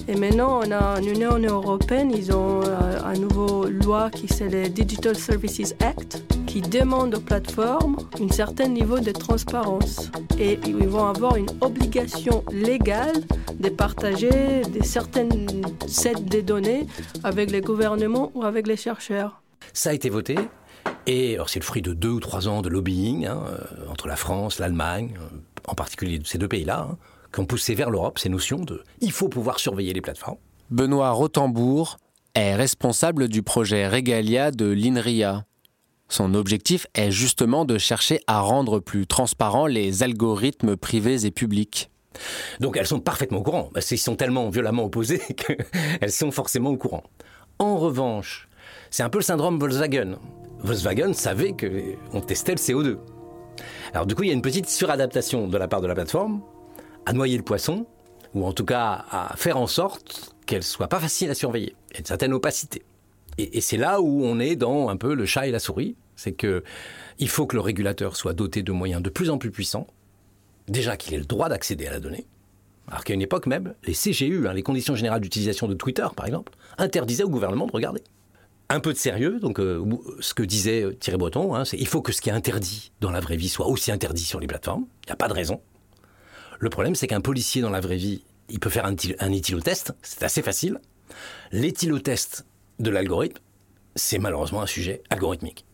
Et 0.07 0.15
maintenant, 0.15 0.59
on 0.63 0.71
a 0.71 0.99
en 0.99 1.03
Union 1.03 1.39
européenne, 1.39 2.11
ils 2.15 2.31
ont 2.33 2.61
euh, 2.63 2.99
un 3.03 3.13
nouveau 3.13 3.67
loi 3.67 4.09
qui 4.09 4.27
c'est 4.27 4.49
le 4.49 4.67
Digital 4.67 5.15
Services 5.15 5.73
Act, 5.79 6.21
qui 6.53 6.61
demande 6.61 7.15
aux 7.15 7.19
plateformes 7.19 7.97
un 8.21 8.29
certain 8.29 8.67
niveau 8.67 8.99
de 8.99 9.11
transparence. 9.11 10.11
Et 10.37 10.59
ils 10.67 10.87
vont 10.87 11.07
avoir 11.07 11.35
une 11.35 11.49
obligation 11.61 12.43
légale 12.51 13.23
de 13.59 13.69
partager 13.69 14.61
des 14.61 14.83
certaines 14.83 15.47
sets 15.87 16.13
de 16.13 16.41
données 16.41 16.85
avec 17.23 17.49
les 17.49 17.61
gouvernements 17.61 18.31
ou 18.35 18.43
avec 18.43 18.67
les 18.67 18.77
chercheurs. 18.77 19.41
Ça 19.73 19.89
a 19.89 19.93
été 19.93 20.11
voté. 20.11 20.35
Et 21.07 21.39
c'est 21.47 21.59
le 21.59 21.65
fruit 21.65 21.81
de 21.81 21.93
deux 21.93 22.11
ou 22.11 22.19
trois 22.19 22.47
ans 22.47 22.61
de 22.61 22.69
lobbying 22.69 23.25
hein, 23.25 23.41
euh, 23.47 23.89
entre 23.89 24.07
la 24.07 24.15
France, 24.15 24.59
l'Allemagne, 24.59 25.15
euh, 25.17 25.35
en 25.67 25.73
particulier 25.73 26.21
ces 26.23 26.37
deux 26.37 26.47
pays-là. 26.47 26.87
Hein 26.91 26.97
qui 27.33 27.39
ont 27.39 27.47
poussé 27.47 27.73
vers 27.73 27.89
l'Europe 27.89 28.19
ces 28.19 28.29
notions 28.29 28.59
de 28.59 28.83
il 29.01 29.11
faut 29.11 29.27
pouvoir 29.27 29.57
surveiller 29.57 29.91
les 29.91 30.01
plateformes. 30.01 30.37
Benoît 30.69 31.09
Rotembourg 31.09 31.97
est 32.35 32.53
responsable 32.53 33.27
du 33.27 33.41
projet 33.41 33.87
Regalia 33.87 34.51
de 34.51 34.67
l'INRIA. 34.67 35.45
Son 36.13 36.35
objectif 36.35 36.85
est 36.93 37.09
justement 37.09 37.65
de 37.65 37.79
chercher 37.79 38.19
à 38.27 38.39
rendre 38.39 38.79
plus 38.79 39.07
transparents 39.07 39.65
les 39.65 40.03
algorithmes 40.03 40.77
privés 40.77 41.25
et 41.25 41.31
publics. 41.31 41.89
Donc 42.59 42.77
elles 42.77 42.85
sont 42.85 42.99
parfaitement 42.99 43.39
au 43.39 43.41
courant. 43.41 43.71
Ils 43.89 43.97
sont 43.97 44.15
tellement 44.15 44.47
violemment 44.51 44.83
opposés 44.83 45.17
qu'elles 45.35 46.11
sont 46.11 46.29
forcément 46.29 46.69
au 46.69 46.77
courant. 46.77 47.01
En 47.57 47.77
revanche, 47.77 48.47
c'est 48.91 49.01
un 49.01 49.09
peu 49.09 49.17
le 49.17 49.23
syndrome 49.23 49.57
Volkswagen. 49.57 50.19
Volkswagen 50.59 51.13
savait 51.13 51.53
qu'on 51.53 52.21
testait 52.21 52.51
le 52.51 52.59
CO2. 52.59 52.99
Alors 53.95 54.05
du 54.05 54.13
coup, 54.13 54.21
il 54.21 54.27
y 54.27 54.31
a 54.31 54.35
une 54.35 54.43
petite 54.43 54.69
suradaptation 54.69 55.47
de 55.47 55.57
la 55.57 55.67
part 55.67 55.81
de 55.81 55.87
la 55.87 55.95
plateforme 55.95 56.43
à 57.07 57.13
noyer 57.13 57.37
le 57.37 57.43
poisson, 57.43 57.87
ou 58.35 58.45
en 58.45 58.53
tout 58.53 58.65
cas 58.65 59.03
à 59.09 59.33
faire 59.35 59.57
en 59.57 59.65
sorte 59.65 60.35
qu'elle 60.45 60.61
soit 60.61 60.89
pas 60.89 60.99
facile 60.99 61.31
à 61.31 61.33
surveiller. 61.33 61.75
Il 61.89 61.93
y 61.93 61.95
a 61.95 61.99
une 62.01 62.05
certaine 62.05 62.33
opacité. 62.33 62.83
Et 63.39 63.61
c'est 63.61 63.77
là 63.77 63.99
où 63.99 64.23
on 64.23 64.39
est 64.39 64.55
dans 64.55 64.89
un 64.89 64.95
peu 64.95 65.15
le 65.15 65.25
chat 65.25 65.47
et 65.47 65.51
la 65.51 65.57
souris. 65.57 65.95
C'est 66.15 66.33
que 66.33 66.63
il 67.19 67.29
faut 67.29 67.45
que 67.45 67.55
le 67.55 67.61
régulateur 67.61 68.15
soit 68.15 68.33
doté 68.33 68.63
de 68.63 68.71
moyens 68.71 69.01
de 69.01 69.09
plus 69.09 69.29
en 69.29 69.37
plus 69.37 69.51
puissants. 69.51 69.87
Déjà 70.67 70.97
qu'il 70.97 71.13
ait 71.13 71.19
le 71.19 71.25
droit 71.25 71.49
d'accéder 71.49 71.87
à 71.87 71.91
la 71.91 71.99
donnée. 71.99 72.25
Alors 72.87 73.03
qu'à 73.03 73.13
une 73.13 73.21
époque 73.21 73.47
même, 73.47 73.75
les 73.85 73.93
CGU, 73.93 74.47
hein, 74.47 74.53
les 74.53 74.63
conditions 74.63 74.95
générales 74.95 75.21
d'utilisation 75.21 75.67
de 75.67 75.73
Twitter 75.73 76.07
par 76.15 76.25
exemple, 76.25 76.53
interdisaient 76.77 77.23
au 77.23 77.29
gouvernement 77.29 77.65
de 77.65 77.71
regarder. 77.71 78.01
Un 78.69 78.79
peu 78.79 78.93
de 78.93 78.97
sérieux, 78.97 79.39
donc 79.39 79.59
euh, 79.59 79.83
ce 80.19 80.33
que 80.33 80.43
disait 80.43 80.83
euh, 80.83 80.93
Thierry 80.93 81.17
Breton, 81.17 81.53
hein, 81.53 81.65
c'est 81.65 81.77
il 81.77 81.87
faut 81.87 82.01
que 82.01 82.11
ce 82.11 82.21
qui 82.21 82.29
est 82.29 82.33
interdit 82.33 82.91
dans 83.01 83.11
la 83.11 83.19
vraie 83.19 83.35
vie 83.35 83.49
soit 83.49 83.67
aussi 83.67 83.91
interdit 83.91 84.23
sur 84.23 84.39
les 84.39 84.47
plateformes. 84.47 84.85
Il 85.03 85.07
n'y 85.07 85.13
a 85.13 85.17
pas 85.17 85.27
de 85.27 85.33
raison. 85.33 85.61
Le 86.59 86.69
problème, 86.69 86.95
c'est 86.95 87.07
qu'un 87.07 87.21
policier 87.21 87.61
dans 87.61 87.69
la 87.69 87.81
vraie 87.81 87.97
vie, 87.97 88.23
il 88.49 88.59
peut 88.59 88.69
faire 88.69 88.85
un, 88.85 88.95
un 89.19 89.31
éthylotest, 89.31 89.93
c'est 90.01 90.23
assez 90.23 90.41
facile. 90.41 90.79
L'éthylotest 91.51 92.45
de 92.79 92.89
l'algorithme, 92.89 93.39
c'est 93.95 94.17
malheureusement 94.17 94.61
un 94.61 94.67
sujet 94.67 95.03
algorithmique. 95.09 95.65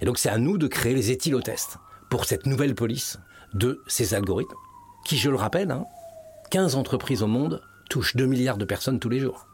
Et 0.00 0.04
donc 0.04 0.18
c'est 0.18 0.28
à 0.28 0.38
nous 0.38 0.58
de 0.58 0.66
créer 0.66 0.94
les 0.94 1.10
éthylotests 1.10 1.78
pour 2.10 2.24
cette 2.24 2.46
nouvelle 2.46 2.74
police 2.74 3.18
de 3.54 3.82
ces 3.86 4.14
algorithmes, 4.14 4.54
qui, 5.04 5.16
je 5.16 5.30
le 5.30 5.36
rappelle, 5.36 5.76
15 6.50 6.74
hein, 6.74 6.78
entreprises 6.78 7.22
au 7.22 7.26
monde 7.26 7.62
touchent 7.90 8.16
2 8.16 8.26
milliards 8.26 8.56
de 8.56 8.64
personnes 8.64 8.98
tous 8.98 9.08
les 9.08 9.20
jours. 9.20 9.46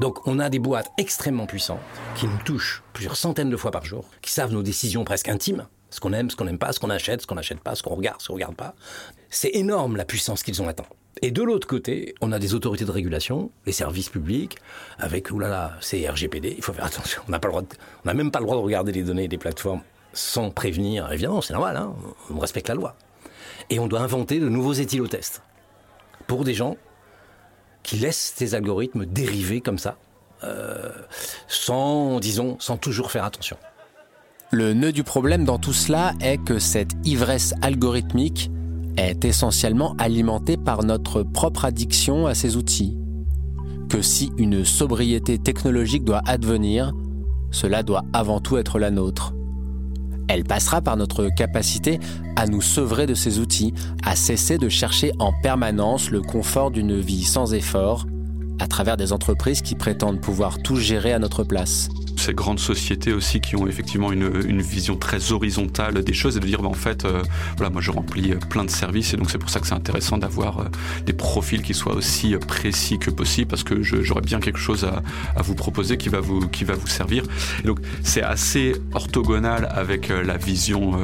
Donc 0.00 0.26
on 0.26 0.38
a 0.38 0.50
des 0.50 0.58
boîtes 0.58 0.90
extrêmement 0.98 1.46
puissantes 1.46 1.80
qui 2.16 2.26
nous 2.26 2.38
touchent 2.44 2.82
plusieurs 2.92 3.16
centaines 3.16 3.50
de 3.50 3.56
fois 3.56 3.70
par 3.70 3.84
jour, 3.84 4.04
qui 4.22 4.32
savent 4.32 4.52
nos 4.52 4.62
décisions 4.62 5.04
presque 5.04 5.28
intimes, 5.28 5.66
ce 5.90 6.00
qu'on 6.00 6.12
aime, 6.12 6.30
ce 6.30 6.36
qu'on 6.36 6.44
n'aime 6.44 6.58
pas, 6.58 6.72
ce 6.72 6.80
qu'on 6.80 6.90
achète, 6.90 7.22
ce 7.22 7.26
qu'on 7.26 7.36
n'achète 7.36 7.60
pas, 7.60 7.74
ce 7.74 7.82
qu'on 7.82 7.94
regarde, 7.94 8.20
ce 8.20 8.28
qu'on 8.28 8.34
regarde 8.34 8.56
pas. 8.56 8.74
C'est 9.30 9.54
énorme 9.54 9.96
la 9.96 10.04
puissance 10.04 10.42
qu'ils 10.42 10.60
ont 10.62 10.68
atteint. 10.68 10.86
Et 11.22 11.30
de 11.30 11.42
l'autre 11.42 11.66
côté, 11.66 12.14
on 12.20 12.30
a 12.30 12.38
des 12.38 12.54
autorités 12.54 12.84
de 12.84 12.90
régulation, 12.90 13.50
les 13.64 13.72
services 13.72 14.10
publics, 14.10 14.56
avec, 14.98 15.30
oulala, 15.30 15.76
c'est 15.80 16.06
RGPD, 16.08 16.54
il 16.56 16.62
faut 16.62 16.74
faire 16.74 16.84
attention. 16.84 17.22
On 17.26 17.32
n'a 17.32 18.14
même 18.14 18.30
pas 18.30 18.38
le 18.38 18.44
droit 18.44 18.56
de 18.56 18.62
regarder 18.62 18.92
les 18.92 19.02
données 19.02 19.28
des 19.28 19.38
plateformes 19.38 19.80
sans 20.12 20.50
prévenir. 20.50 21.10
Évidemment, 21.12 21.40
c'est 21.40 21.54
normal, 21.54 21.76
hein, 21.76 21.94
on 22.30 22.38
respecte 22.38 22.68
la 22.68 22.74
loi. 22.74 22.96
Et 23.70 23.78
on 23.78 23.86
doit 23.86 24.00
inventer 24.00 24.40
de 24.40 24.48
nouveaux 24.48 24.74
éthylotests 24.74 25.42
pour 26.26 26.44
des 26.44 26.54
gens 26.54 26.76
qui 27.82 27.96
laissent 27.96 28.34
ces 28.36 28.54
algorithmes 28.54 29.06
dériver 29.06 29.60
comme 29.60 29.78
ça, 29.78 29.96
euh, 30.44 30.90
sans, 31.48 32.20
disons, 32.20 32.56
sans 32.60 32.76
toujours 32.76 33.10
faire 33.10 33.24
attention. 33.24 33.56
Le 34.50 34.74
nœud 34.74 34.92
du 34.92 35.02
problème 35.02 35.44
dans 35.44 35.58
tout 35.58 35.72
cela 35.72 36.12
est 36.20 36.38
que 36.38 36.58
cette 36.58 36.92
ivresse 37.04 37.54
algorithmique 37.62 38.50
est 38.96 39.24
essentiellement 39.24 39.94
alimentée 39.98 40.56
par 40.56 40.84
notre 40.84 41.22
propre 41.22 41.64
addiction 41.64 42.26
à 42.26 42.34
ces 42.34 42.56
outils. 42.56 42.96
que 43.88 44.02
si 44.02 44.32
une 44.36 44.64
sobriété 44.64 45.38
technologique 45.38 46.02
doit 46.04 46.22
advenir, 46.26 46.92
cela 47.52 47.84
doit 47.84 48.02
avant 48.12 48.40
tout 48.40 48.56
être 48.56 48.80
la 48.80 48.90
nôtre. 48.90 49.32
Elle 50.28 50.42
passera 50.42 50.80
par 50.82 50.96
notre 50.96 51.28
capacité 51.28 52.00
à 52.34 52.48
nous 52.48 52.60
sevrer 52.60 53.06
de 53.06 53.14
ces 53.14 53.38
outils, 53.38 53.72
à 54.04 54.16
cesser 54.16 54.58
de 54.58 54.68
chercher 54.68 55.12
en 55.20 55.32
permanence 55.32 56.10
le 56.10 56.20
confort 56.20 56.72
d'une 56.72 56.98
vie 56.98 57.22
sans 57.22 57.54
effort, 57.54 58.06
à 58.58 58.66
travers 58.66 58.96
des 58.96 59.12
entreprises 59.12 59.62
qui 59.62 59.76
prétendent 59.76 60.20
pouvoir 60.20 60.58
tout 60.58 60.76
gérer 60.76 61.12
à 61.12 61.20
notre 61.20 61.44
place 61.44 61.88
ces 62.20 62.34
grandes 62.34 62.60
sociétés 62.60 63.12
aussi 63.12 63.40
qui 63.40 63.56
ont 63.56 63.66
effectivement 63.66 64.12
une, 64.12 64.26
vision 64.62 64.96
très 64.96 65.32
horizontale 65.32 66.02
des 66.02 66.12
choses 66.12 66.36
et 66.36 66.40
de 66.40 66.46
dire 66.46 66.62
bah, 66.62 66.68
en 66.68 66.74
fait 66.74 67.04
euh, 67.04 67.22
voilà 67.56 67.70
moi 67.70 67.80
je 67.80 67.90
remplis 67.90 68.32
euh, 68.32 68.36
plein 68.36 68.64
de 68.64 68.70
services 68.70 69.14
et 69.14 69.16
donc 69.16 69.30
c'est 69.30 69.38
pour 69.38 69.50
ça 69.50 69.60
que 69.60 69.66
c'est 69.66 69.74
intéressant 69.74 70.18
d'avoir 70.18 70.60
euh, 70.60 70.64
des 71.04 71.12
profils 71.12 71.62
qui 71.62 71.74
soient 71.74 71.94
aussi 71.94 72.34
précis 72.36 72.98
que 72.98 73.10
possible 73.10 73.48
parce 73.48 73.62
que 73.62 73.82
j'aurais 73.82 74.22
bien 74.22 74.40
quelque 74.40 74.58
chose 74.58 74.84
à, 74.84 75.02
vous 75.42 75.54
proposer 75.54 75.96
qui 75.96 76.08
va 76.08 76.20
vous 76.20 76.48
qui 76.48 76.64
va 76.64 76.74
vous 76.74 76.86
servir. 76.86 77.22
Donc 77.64 77.78
c'est 78.02 78.22
assez 78.22 78.74
orthogonal 78.94 79.68
avec 79.70 80.08
la 80.08 80.36
vision 80.36 80.98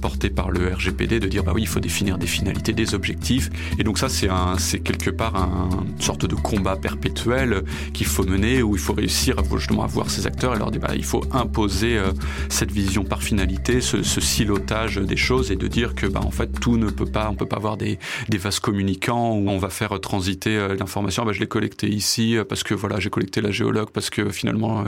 portée 0.00 0.30
par 0.30 0.50
le 0.50 0.72
RGPD 0.72 1.20
de 1.20 1.26
dire 1.26 1.42
bah 1.42 1.52
oui 1.54 1.62
il 1.62 1.68
faut 1.68 1.80
définir 1.80 2.16
des 2.16 2.26
finalités 2.26 2.72
des 2.72 2.94
objectifs. 2.94 3.50
Et 3.78 3.84
donc 3.84 3.98
ça 3.98 4.08
c'est 4.08 4.28
c'est 4.58 4.80
quelque 4.80 5.10
part 5.10 5.36
un, 5.36 5.68
une 5.86 6.02
sorte 6.02 6.24
de 6.24 6.34
combat 6.34 6.76
perpétuel 6.76 7.62
qu'il 7.92 8.06
faut 8.06 8.24
mener 8.24 8.62
où 8.62 8.76
il 8.76 8.80
faut 8.80 8.94
réussir 8.94 9.38
à 9.38 9.42
justement 9.58 9.84
avoir 9.84 10.10
ces 10.10 10.19
acteurs 10.26 10.54
et 10.54 10.58
leur 10.58 10.70
dire 10.70 10.80
bah, 10.80 10.92
il 10.94 11.04
faut 11.04 11.22
imposer 11.32 11.96
euh, 11.96 12.12
cette 12.48 12.70
vision 12.70 13.04
par 13.04 13.22
finalité, 13.22 13.80
ce, 13.80 14.02
silotage 14.02 14.96
des 14.96 15.16
choses 15.16 15.50
et 15.50 15.56
de 15.56 15.66
dire 15.66 15.94
que 15.94 16.06
bah, 16.06 16.20
en 16.24 16.30
fait 16.30 16.48
tout 16.60 16.76
ne 16.76 16.90
peut 16.90 17.06
pas, 17.06 17.28
on 17.30 17.34
peut 17.34 17.46
pas 17.46 17.56
avoir 17.56 17.76
des, 17.76 17.98
vases 18.38 18.60
communicants 18.60 19.32
où 19.32 19.50
on 19.50 19.58
va 19.58 19.68
faire 19.68 19.98
transiter 20.00 20.56
euh, 20.56 20.76
l'information. 20.76 21.24
Bah, 21.24 21.32
je 21.32 21.40
l'ai 21.40 21.46
collecté 21.46 21.88
ici 21.88 22.36
euh, 22.36 22.44
parce 22.44 22.62
que 22.62 22.74
voilà 22.74 23.00
j'ai 23.00 23.10
collecté 23.10 23.40
la 23.40 23.50
géologue 23.50 23.90
parce 23.90 24.10
que 24.10 24.30
finalement 24.30 24.84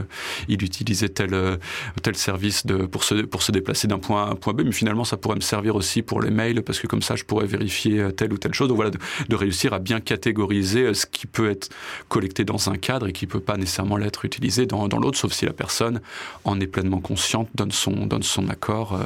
il 0.48 0.62
utilisait 0.62 1.08
tel 1.08 1.58
tel 2.02 2.16
service 2.16 2.64
pour 2.90 3.04
se 3.04 3.14
pour 3.22 3.42
se 3.42 3.52
déplacer 3.52 3.88
d'un 3.88 3.98
point 3.98 4.24
à 4.24 4.30
un 4.30 4.34
point 4.34 4.52
B, 4.52 4.62
mais 4.64 4.72
finalement 4.72 5.04
ça 5.04 5.16
pourrait 5.16 5.36
me 5.36 5.40
servir 5.40 5.76
aussi 5.76 6.02
pour 6.02 6.20
les 6.20 6.30
mails 6.30 6.62
parce 6.62 6.80
que 6.80 6.86
comme 6.86 7.02
ça 7.02 7.16
je 7.16 7.24
pourrais 7.24 7.46
vérifier 7.46 8.12
telle 8.16 8.32
ou 8.32 8.38
telle 8.38 8.54
chose. 8.54 8.68
Donc 8.68 8.76
voilà 8.76 8.90
de, 8.90 8.98
de 9.28 9.36
réussir 9.36 9.72
à 9.72 9.78
bien 9.78 10.00
catégoriser 10.00 10.94
ce 10.94 11.06
qui 11.06 11.26
peut 11.26 11.50
être 11.50 11.68
collecté 12.08 12.44
dans 12.44 12.70
un 12.70 12.76
cadre 12.76 13.08
et 13.08 13.12
qui 13.12 13.26
peut 13.26 13.40
pas 13.40 13.56
nécessairement 13.56 13.96
l'être 13.96 14.24
utilisé 14.24 14.66
dans, 14.66 14.88
dans 14.88 14.98
l'autre 14.98 15.18
sauf 15.22 15.32
si 15.32 15.46
la 15.46 15.52
personne 15.52 16.00
en 16.44 16.60
est 16.60 16.66
pleinement 16.66 17.00
consciente, 17.00 17.48
donne 17.54 17.70
son, 17.70 18.06
donne 18.06 18.24
son 18.24 18.48
accord 18.48 18.94
euh, 18.94 19.04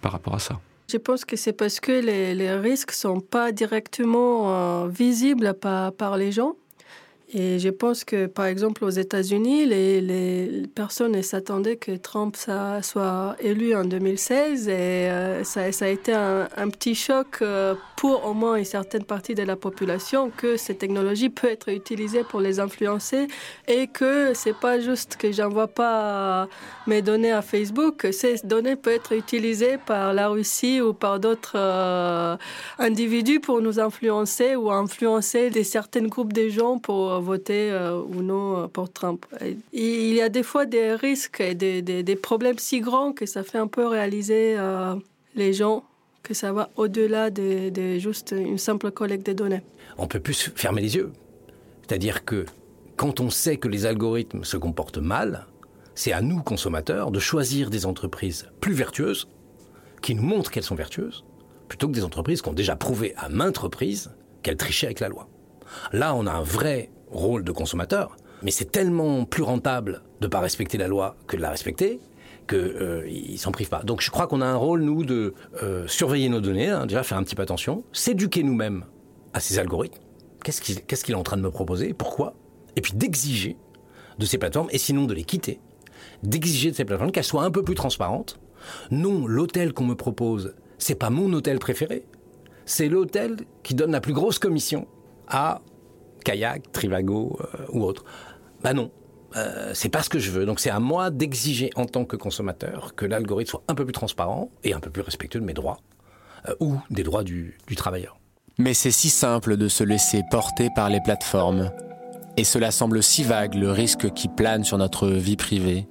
par 0.00 0.12
rapport 0.12 0.34
à 0.34 0.40
ça. 0.40 0.58
Je 0.90 0.96
pense 0.98 1.24
que 1.24 1.36
c'est 1.36 1.52
parce 1.52 1.78
que 1.78 1.92
les, 1.92 2.52
risques 2.54 2.90
ne 2.90 2.94
sont 2.96 3.20
pas 3.20 3.52
directement 3.52 4.84
euh, 4.84 4.88
visibles 4.88 5.54
par, 5.54 5.92
par 5.92 6.16
les 6.16 6.32
gens. 6.32 6.56
Et 7.34 7.58
je 7.58 7.70
pense 7.70 8.04
que, 8.04 8.26
par 8.26 8.44
exemple, 8.44 8.84
aux 8.84 8.90
États-Unis, 8.90 9.64
les, 9.64 10.02
les, 10.02 10.66
personnes 10.74 11.22
s'attendaient 11.22 11.76
que 11.76 11.92
Trump 11.92 12.36
ça, 12.36 12.82
soit 12.82 13.36
élu 13.40 13.74
en 13.74 13.84
2016 13.84 14.68
et 14.68 14.72
euh, 14.72 15.44
ça, 15.44 15.72
ça, 15.72 15.86
a 15.86 15.88
été 15.88 16.12
un, 16.12 16.68
petit 16.68 16.94
choc 16.94 17.42
pour 18.02 18.26
au 18.26 18.34
moins 18.34 18.56
une 18.56 18.64
certaine 18.64 19.04
partie 19.04 19.36
de 19.36 19.44
la 19.44 19.54
population 19.54 20.32
que 20.36 20.56
cette 20.56 20.78
technologie 20.78 21.28
peut 21.28 21.46
être 21.46 21.68
utilisée 21.68 22.24
pour 22.24 22.40
les 22.40 22.58
influencer 22.58 23.28
et 23.68 23.86
que 23.86 24.34
c'est 24.34 24.58
pas 24.58 24.80
juste 24.80 25.14
que 25.16 25.30
j'envoie 25.30 25.68
pas 25.68 26.48
mes 26.88 27.00
données 27.00 27.30
à 27.30 27.42
Facebook, 27.42 28.08
ces 28.10 28.38
données 28.42 28.74
peuvent 28.74 28.94
être 28.94 29.12
utilisées 29.12 29.78
par 29.78 30.14
la 30.14 30.26
Russie 30.26 30.80
ou 30.80 30.94
par 30.94 31.20
d'autres 31.20 31.54
euh, 31.54 32.36
individus 32.80 33.38
pour 33.38 33.62
nous 33.62 33.78
influencer 33.78 34.56
ou 34.56 34.72
influencer 34.72 35.50
des 35.50 35.62
certains 35.62 36.08
groupes 36.08 36.32
de 36.32 36.48
gens 36.48 36.80
pour 36.80 37.20
voter 37.20 37.70
euh, 37.70 38.02
ou 38.02 38.20
non 38.22 38.68
pour 38.68 38.92
Trump. 38.92 39.26
il 39.72 40.14
y 40.14 40.20
a 40.20 40.28
des 40.28 40.42
fois 40.42 40.66
des 40.66 40.94
risques 40.94 41.40
et 41.40 41.54
des, 41.54 41.82
des, 41.82 42.16
problèmes 42.16 42.58
si 42.58 42.80
grands 42.80 43.12
que 43.12 43.26
ça 43.26 43.44
fait 43.44 43.58
un 43.58 43.68
peu 43.68 43.86
réaliser 43.86 44.56
euh, 44.58 44.96
les 45.36 45.52
gens 45.52 45.84
que 46.22 46.34
ça 46.34 46.52
va 46.52 46.70
au-delà 46.76 47.30
de, 47.30 47.98
juste 47.98 48.34
une 48.36 48.58
simple 48.58 48.90
collecte 48.90 49.26
de 49.26 49.32
données. 49.32 49.62
On 49.98 50.06
peut 50.06 50.20
plus 50.20 50.52
fermer 50.54 50.80
les 50.80 50.96
yeux. 50.96 51.12
C'est-à-dire 51.82 52.24
que 52.24 52.46
quand 52.96 53.20
on 53.20 53.30
sait 53.30 53.56
que 53.56 53.68
les 53.68 53.86
algorithmes 53.86 54.44
se 54.44 54.56
comportent 54.56 54.98
mal, 54.98 55.46
c'est 55.94 56.12
à 56.12 56.22
nous, 56.22 56.42
consommateurs, 56.42 57.10
de 57.10 57.18
choisir 57.18 57.70
des 57.70 57.86
entreprises 57.86 58.48
plus 58.60 58.72
vertueuses, 58.72 59.28
qui 60.00 60.14
nous 60.14 60.22
montrent 60.22 60.50
qu'elles 60.50 60.62
sont 60.62 60.74
vertueuses, 60.74 61.24
plutôt 61.68 61.88
que 61.88 61.92
des 61.92 62.04
entreprises 62.04 62.42
qui 62.42 62.48
ont 62.48 62.54
déjà 62.54 62.76
prouvé 62.76 63.14
à 63.16 63.28
maintes 63.28 63.58
reprises 63.58 64.10
qu'elles 64.42 64.56
trichaient 64.56 64.86
avec 64.86 65.00
la 65.00 65.08
loi. 65.08 65.28
Là, 65.92 66.14
on 66.14 66.26
a 66.26 66.32
un 66.32 66.42
vrai 66.42 66.90
rôle 67.10 67.44
de 67.44 67.52
consommateur, 67.52 68.16
mais 68.42 68.50
c'est 68.50 68.72
tellement 68.72 69.24
plus 69.24 69.42
rentable 69.42 70.02
de 70.20 70.26
ne 70.26 70.30
pas 70.30 70.40
respecter 70.40 70.78
la 70.78 70.88
loi 70.88 71.16
que 71.26 71.36
de 71.36 71.42
la 71.42 71.50
respecter 71.50 72.00
qu'ils 72.48 72.58
euh, 72.58 73.36
s'en 73.36 73.52
privent 73.52 73.68
pas. 73.68 73.82
Donc 73.82 74.00
je 74.00 74.10
crois 74.10 74.26
qu'on 74.26 74.40
a 74.40 74.46
un 74.46 74.56
rôle, 74.56 74.82
nous, 74.82 75.04
de 75.04 75.34
euh, 75.62 75.86
surveiller 75.86 76.28
nos 76.28 76.40
données, 76.40 76.68
hein, 76.68 76.86
déjà 76.86 77.02
faire 77.02 77.18
un 77.18 77.22
petit 77.22 77.34
peu 77.34 77.42
attention, 77.42 77.84
s'éduquer 77.92 78.42
nous-mêmes 78.42 78.84
à 79.32 79.40
ces 79.40 79.58
algorithmes. 79.58 80.00
Qu'est-ce 80.44 80.60
qu'il 80.60 80.84
qu 80.84 80.96
qu 80.96 81.12
est 81.12 81.14
en 81.14 81.22
train 81.22 81.36
de 81.36 81.42
me 81.42 81.50
proposer 81.50 81.94
Pourquoi 81.94 82.34
Et 82.76 82.80
puis 82.80 82.92
d'exiger 82.94 83.56
de 84.18 84.26
ces 84.26 84.38
plateformes, 84.38 84.68
et 84.70 84.78
sinon 84.78 85.04
de 85.04 85.14
les 85.14 85.24
quitter, 85.24 85.60
d'exiger 86.22 86.70
de 86.70 86.76
ces 86.76 86.84
plateformes 86.84 87.12
qu'elles 87.12 87.24
soient 87.24 87.44
un 87.44 87.50
peu 87.50 87.62
plus 87.62 87.74
transparentes. 87.74 88.38
Non, 88.90 89.26
l'hôtel 89.26 89.72
qu'on 89.72 89.84
me 89.84 89.94
propose, 89.94 90.54
c'est 90.78 90.94
pas 90.94 91.10
mon 91.10 91.32
hôtel 91.32 91.58
préféré. 91.58 92.04
C'est 92.64 92.88
l'hôtel 92.88 93.36
qui 93.62 93.74
donne 93.74 93.92
la 93.92 94.00
plus 94.00 94.12
grosse 94.12 94.38
commission 94.38 94.86
à 95.26 95.62
kayak, 96.24 96.70
Trivago 96.72 97.38
euh, 97.40 97.66
ou 97.72 97.82
autre. 97.82 98.04
Bah 98.62 98.74
non, 98.74 98.90
euh, 99.36 99.72
c'est 99.74 99.88
pas 99.88 100.02
ce 100.02 100.10
que 100.10 100.18
je 100.18 100.30
veux. 100.30 100.46
Donc 100.46 100.60
c'est 100.60 100.70
à 100.70 100.80
moi 100.80 101.10
d'exiger 101.10 101.70
en 101.76 101.86
tant 101.86 102.04
que 102.04 102.16
consommateur 102.16 102.94
que 102.94 103.06
l'algorithme 103.06 103.50
soit 103.50 103.62
un 103.68 103.74
peu 103.74 103.84
plus 103.84 103.92
transparent 103.92 104.50
et 104.64 104.74
un 104.74 104.80
peu 104.80 104.90
plus 104.90 105.02
respectueux 105.02 105.40
de 105.40 105.44
mes 105.44 105.54
droits 105.54 105.78
euh, 106.48 106.54
ou 106.60 106.78
des 106.90 107.02
droits 107.02 107.24
du, 107.24 107.58
du 107.66 107.76
travailleur. 107.76 108.18
Mais 108.58 108.74
c'est 108.74 108.90
si 108.90 109.08
simple 109.08 109.56
de 109.56 109.68
se 109.68 109.84
laisser 109.84 110.22
porter 110.30 110.68
par 110.74 110.90
les 110.90 111.00
plateformes. 111.00 111.70
Et 112.36 112.44
cela 112.44 112.70
semble 112.70 113.02
si 113.02 113.24
vague 113.24 113.54
le 113.54 113.70
risque 113.70 114.12
qui 114.12 114.28
plane 114.28 114.64
sur 114.64 114.78
notre 114.78 115.08
vie 115.08 115.36
privée. 115.36 115.86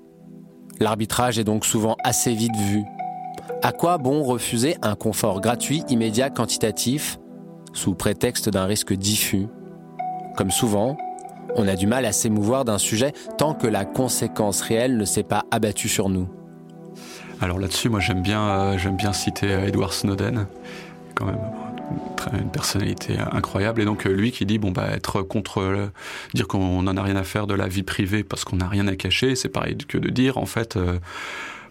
L'arbitrage 0.79 1.37
est 1.37 1.43
donc 1.43 1.65
souvent 1.65 1.95
assez 2.03 2.33
vite 2.33 2.55
vu. 2.55 2.83
À 3.61 3.71
quoi 3.71 3.99
bon 3.99 4.23
refuser 4.23 4.77
un 4.81 4.95
confort 4.95 5.41
gratuit, 5.41 5.83
immédiat, 5.89 6.31
quantitatif, 6.31 7.19
sous 7.73 7.93
prétexte 7.93 8.49
d'un 8.49 8.65
risque 8.65 8.93
diffus? 8.93 9.47
Comme 10.35 10.49
souvent, 10.49 10.97
on 11.55 11.67
a 11.67 11.75
du 11.75 11.87
mal 11.87 12.05
à 12.05 12.11
s'émouvoir 12.11 12.65
d'un 12.65 12.77
sujet 12.77 13.13
tant 13.37 13.53
que 13.53 13.67
la 13.67 13.85
conséquence 13.85 14.61
réelle 14.61 14.97
ne 14.97 15.05
s'est 15.05 15.23
pas 15.23 15.45
abattue 15.51 15.89
sur 15.89 16.09
nous. 16.09 16.29
Alors 17.41 17.59
là-dessus, 17.59 17.89
moi 17.89 17.99
j'aime 17.99 18.21
bien, 18.21 18.41
euh, 18.41 18.89
bien 18.91 19.13
citer 19.13 19.51
euh, 19.51 19.67
Edward 19.67 19.93
Snowden, 19.93 20.45
quand 21.15 21.25
même 21.25 21.39
une 22.33 22.51
personnalité 22.51 23.17
incroyable. 23.31 23.81
Et 23.81 23.85
donc 23.85 24.05
euh, 24.05 24.11
lui 24.11 24.31
qui 24.31 24.45
dit 24.45 24.57
bon 24.57 24.71
bah 24.71 24.87
être 24.91 25.21
contre 25.21 25.61
euh, 25.61 25.87
dire 26.33 26.47
qu'on 26.47 26.81
n'en 26.81 26.97
a 26.97 27.01
rien 27.01 27.15
à 27.15 27.23
faire 27.23 27.47
de 27.47 27.53
la 27.53 27.67
vie 27.67 27.83
privée 27.83 28.23
parce 28.23 28.45
qu'on 28.45 28.57
n'a 28.57 28.67
rien 28.67 28.87
à 28.87 28.95
cacher 28.95 29.35
c'est 29.35 29.49
pareil 29.49 29.77
que 29.77 29.97
de 29.97 30.09
dire 30.09 30.37
en 30.37 30.45
fait 30.45 30.77
euh, 30.77 30.99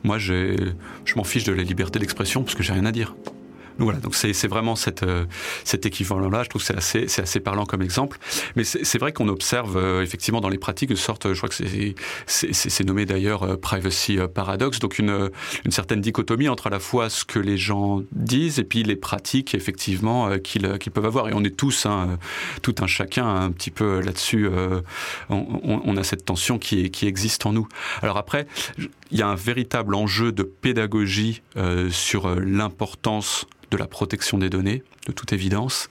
moi 0.02 0.18
je 0.18 0.72
m'en 1.16 1.24
fiche 1.24 1.44
de 1.44 1.52
la 1.52 1.62
liberté 1.62 1.98
d'expression 1.98 2.42
parce 2.42 2.54
que 2.54 2.62
j'ai 2.62 2.72
rien 2.72 2.86
à 2.86 2.92
dire 2.92 3.14
donc 3.78 3.86
voilà, 3.86 4.00
donc 4.00 4.14
c'est 4.14 4.46
vraiment 4.46 4.74
euh, 5.02 5.24
cet 5.64 5.86
équivalent-là. 5.86 6.42
Je 6.44 6.48
trouve 6.48 6.62
c'est 6.62 6.76
assez, 6.76 7.08
c'est 7.08 7.22
assez 7.22 7.40
parlant 7.40 7.64
comme 7.64 7.82
exemple. 7.82 8.18
Mais 8.56 8.64
c'est 8.64 8.98
vrai 8.98 9.12
qu'on 9.12 9.28
observe 9.28 9.76
euh, 9.76 10.02
effectivement 10.02 10.40
dans 10.40 10.48
les 10.48 10.58
pratiques 10.58 10.90
une 10.90 10.96
sorte, 10.96 11.32
je 11.32 11.38
crois 11.38 11.48
que 11.48 11.54
c'est 12.26 12.84
nommé 12.84 13.06
d'ailleurs 13.06 13.42
euh, 13.44 13.56
privacy 13.56 14.18
paradox, 14.34 14.78
donc 14.78 14.98
une, 14.98 15.30
certaine 15.70 16.00
dichotomie 16.00 16.48
entre 16.48 16.66
à 16.66 16.70
la 16.70 16.80
fois 16.80 17.08
ce 17.08 17.24
que 17.24 17.38
les 17.38 17.56
gens 17.56 18.02
disent 18.12 18.58
et 18.58 18.64
puis 18.64 18.82
les 18.82 18.96
pratiques 18.96 19.54
effectivement 19.54 20.38
qu'ils 20.38 20.78
qu 20.78 20.90
peuvent 20.90 21.06
avoir. 21.06 21.28
Et 21.28 21.32
on 21.34 21.44
est 21.44 21.56
tous, 21.56 21.86
hein, 21.86 22.18
tout 22.62 22.74
un 22.80 22.86
chacun 22.86 23.26
un 23.26 23.50
petit 23.52 23.70
peu 23.70 24.00
là-dessus. 24.00 24.48
On, 25.28 25.96
a 25.96 26.04
cette 26.04 26.24
tension 26.24 26.58
qui, 26.58 26.90
qui 26.90 27.06
existe 27.06 27.46
en 27.46 27.52
nous. 27.52 27.68
Alors 28.02 28.16
après, 28.16 28.46
il 29.10 29.18
y 29.18 29.22
a 29.22 29.28
un 29.28 29.34
véritable 29.34 29.94
enjeu 29.94 30.32
de 30.32 30.42
pédagogie 30.42 31.42
euh, 31.56 31.90
sur 31.90 32.34
l'importance 32.40 33.46
de 33.70 33.76
la 33.76 33.86
protection 33.86 34.38
des 34.38 34.50
données, 34.50 34.82
de 35.06 35.12
toute 35.12 35.32
évidence. 35.32 35.88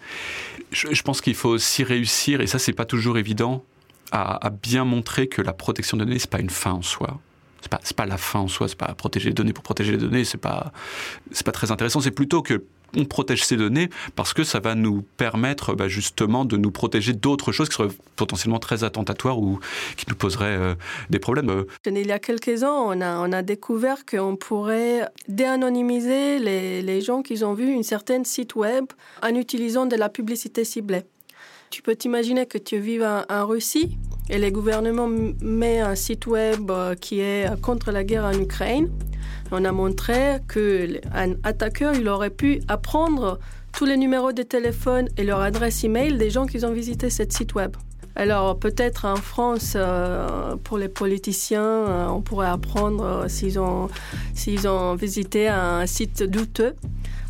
Je, 0.72 1.02
pense 1.02 1.22
qu'il 1.22 1.36
faut 1.36 1.50
aussi 1.50 1.84
réussir, 1.84 2.42
et 2.42 2.48
ça 2.48 2.60
c'est 2.60 2.74
pas 2.74 2.86
toujours 2.86 3.18
évident, 3.18 3.64
à, 4.12 4.50
bien 4.50 4.86
montrer 4.86 5.28
que 5.28 5.42
la 5.42 5.54
protection 5.54 5.98
des 5.98 6.06
données 6.06 6.20
c'est 6.20 6.30
pas 6.30 6.40
une 6.40 6.50
fin 6.50 6.72
en 6.72 6.82
soi. 6.82 7.20
C'est 7.62 7.70
pas, 7.70 7.80
pas 7.96 8.06
la 8.06 8.18
fin 8.18 8.40
en 8.40 8.48
soi, 8.48 8.68
c'est 8.68 8.78
pas 8.78 8.94
protéger 8.94 9.30
les 9.30 9.34
données 9.34 9.54
pour 9.54 9.64
protéger 9.64 9.92
les 9.92 9.98
données, 9.98 10.24
c'est 10.24 10.38
pas, 10.38 10.72
pas 11.46 11.52
très 11.52 11.72
intéressant. 11.72 12.00
C'est 12.00 12.12
plutôt 12.12 12.42
que 12.42 12.64
on 12.96 13.06
protège 13.06 13.44
ces 13.44 13.58
données 13.58 13.90
parce 14.16 14.34
que 14.34 14.44
ça 14.44 14.60
va 14.60 14.76
nous 14.76 15.04
permettre 15.18 15.74
bah, 15.74 15.88
justement 15.88 16.46
de 16.46 16.58
nous 16.58 16.72
protéger 16.72 17.14
d'autres 17.14 17.52
choses 17.52 17.70
qui 17.70 17.76
seraient 17.76 17.94
potentiellement 18.16 18.60
très 18.60 18.84
attentatoires 18.84 19.40
ou 19.40 19.60
qui 19.98 20.06
nous 20.10 20.16
poseraient 20.16 20.58
euh, 20.58 20.76
des 21.10 21.20
problèmes. 21.20 21.66
Il 21.86 22.08
y 22.08 22.12
a 22.12 22.20
quelques 22.20 22.64
ans, 22.64 22.92
on 22.96 23.02
a, 23.02 23.42
découvert 23.42 24.06
qu'on 24.06 24.36
pourrait 24.36 25.08
déanonymiser 25.28 26.40
les, 26.40 26.82
les 26.82 27.02
gens 27.02 27.22
qui 27.22 27.44
ont 27.44 27.54
vu 27.54 27.72
une 27.72 27.84
certaine 27.84 28.26
site 28.26 28.56
web 28.56 28.86
en 29.24 29.34
utilisant 29.36 29.86
de 29.86 29.96
la 29.96 30.10
publicité 30.10 30.64
ciblée. 30.66 31.04
Tu 31.70 31.82
peux 31.84 31.96
t'imaginer 31.96 32.46
que 32.46 32.58
tu 32.58 32.80
vives 32.80 33.08
en, 33.30 33.46
Russie 33.46 33.98
et 34.30 34.38
le 34.38 34.50
gouvernement 34.52 35.10
met 35.42 35.80
un 35.80 35.96
site 35.96 36.28
web 36.28 36.70
euh, 36.70 36.96
qui 36.96 37.20
est 37.20 37.50
contre 37.62 37.92
la 37.92 38.04
guerre 38.04 38.26
en 38.26 38.40
Ukraine. 38.40 38.90
On 39.52 39.66
a 39.66 39.72
montré 39.72 40.38
qu'un 40.48 41.34
attaqueur, 41.44 41.96
il 41.96 42.08
aurait 42.08 42.30
pu 42.30 42.62
apprendre 42.68 43.40
tous 43.74 43.86
les 43.86 43.98
numéros 43.98 44.32
de 44.32 44.44
téléphone 44.44 45.08
et 45.18 45.24
leur 45.24 45.42
adresse 45.42 45.84
email 45.84 46.18
des 46.18 46.30
gens 46.30 46.46
qui 46.46 46.64
ont 46.66 46.72
visité 46.72 47.10
ce 47.10 47.24
site 47.28 47.56
web. 47.56 47.76
Alors 48.16 48.60
peut-être 48.60 49.06
en 49.06 49.16
France, 49.16 49.74
euh, 49.76 50.56
pour 50.64 50.78
les 50.78 50.90
politiciens, 50.90 51.64
euh, 51.64 52.08
on 52.08 52.22
pourrait 52.22 52.50
apprendre 52.50 53.04
euh, 53.04 53.28
s'ils 53.30 53.58
ont 54.68 54.96
visité 54.96 55.48
un 55.48 55.86
site 55.86 56.24
douteux. 56.24 56.76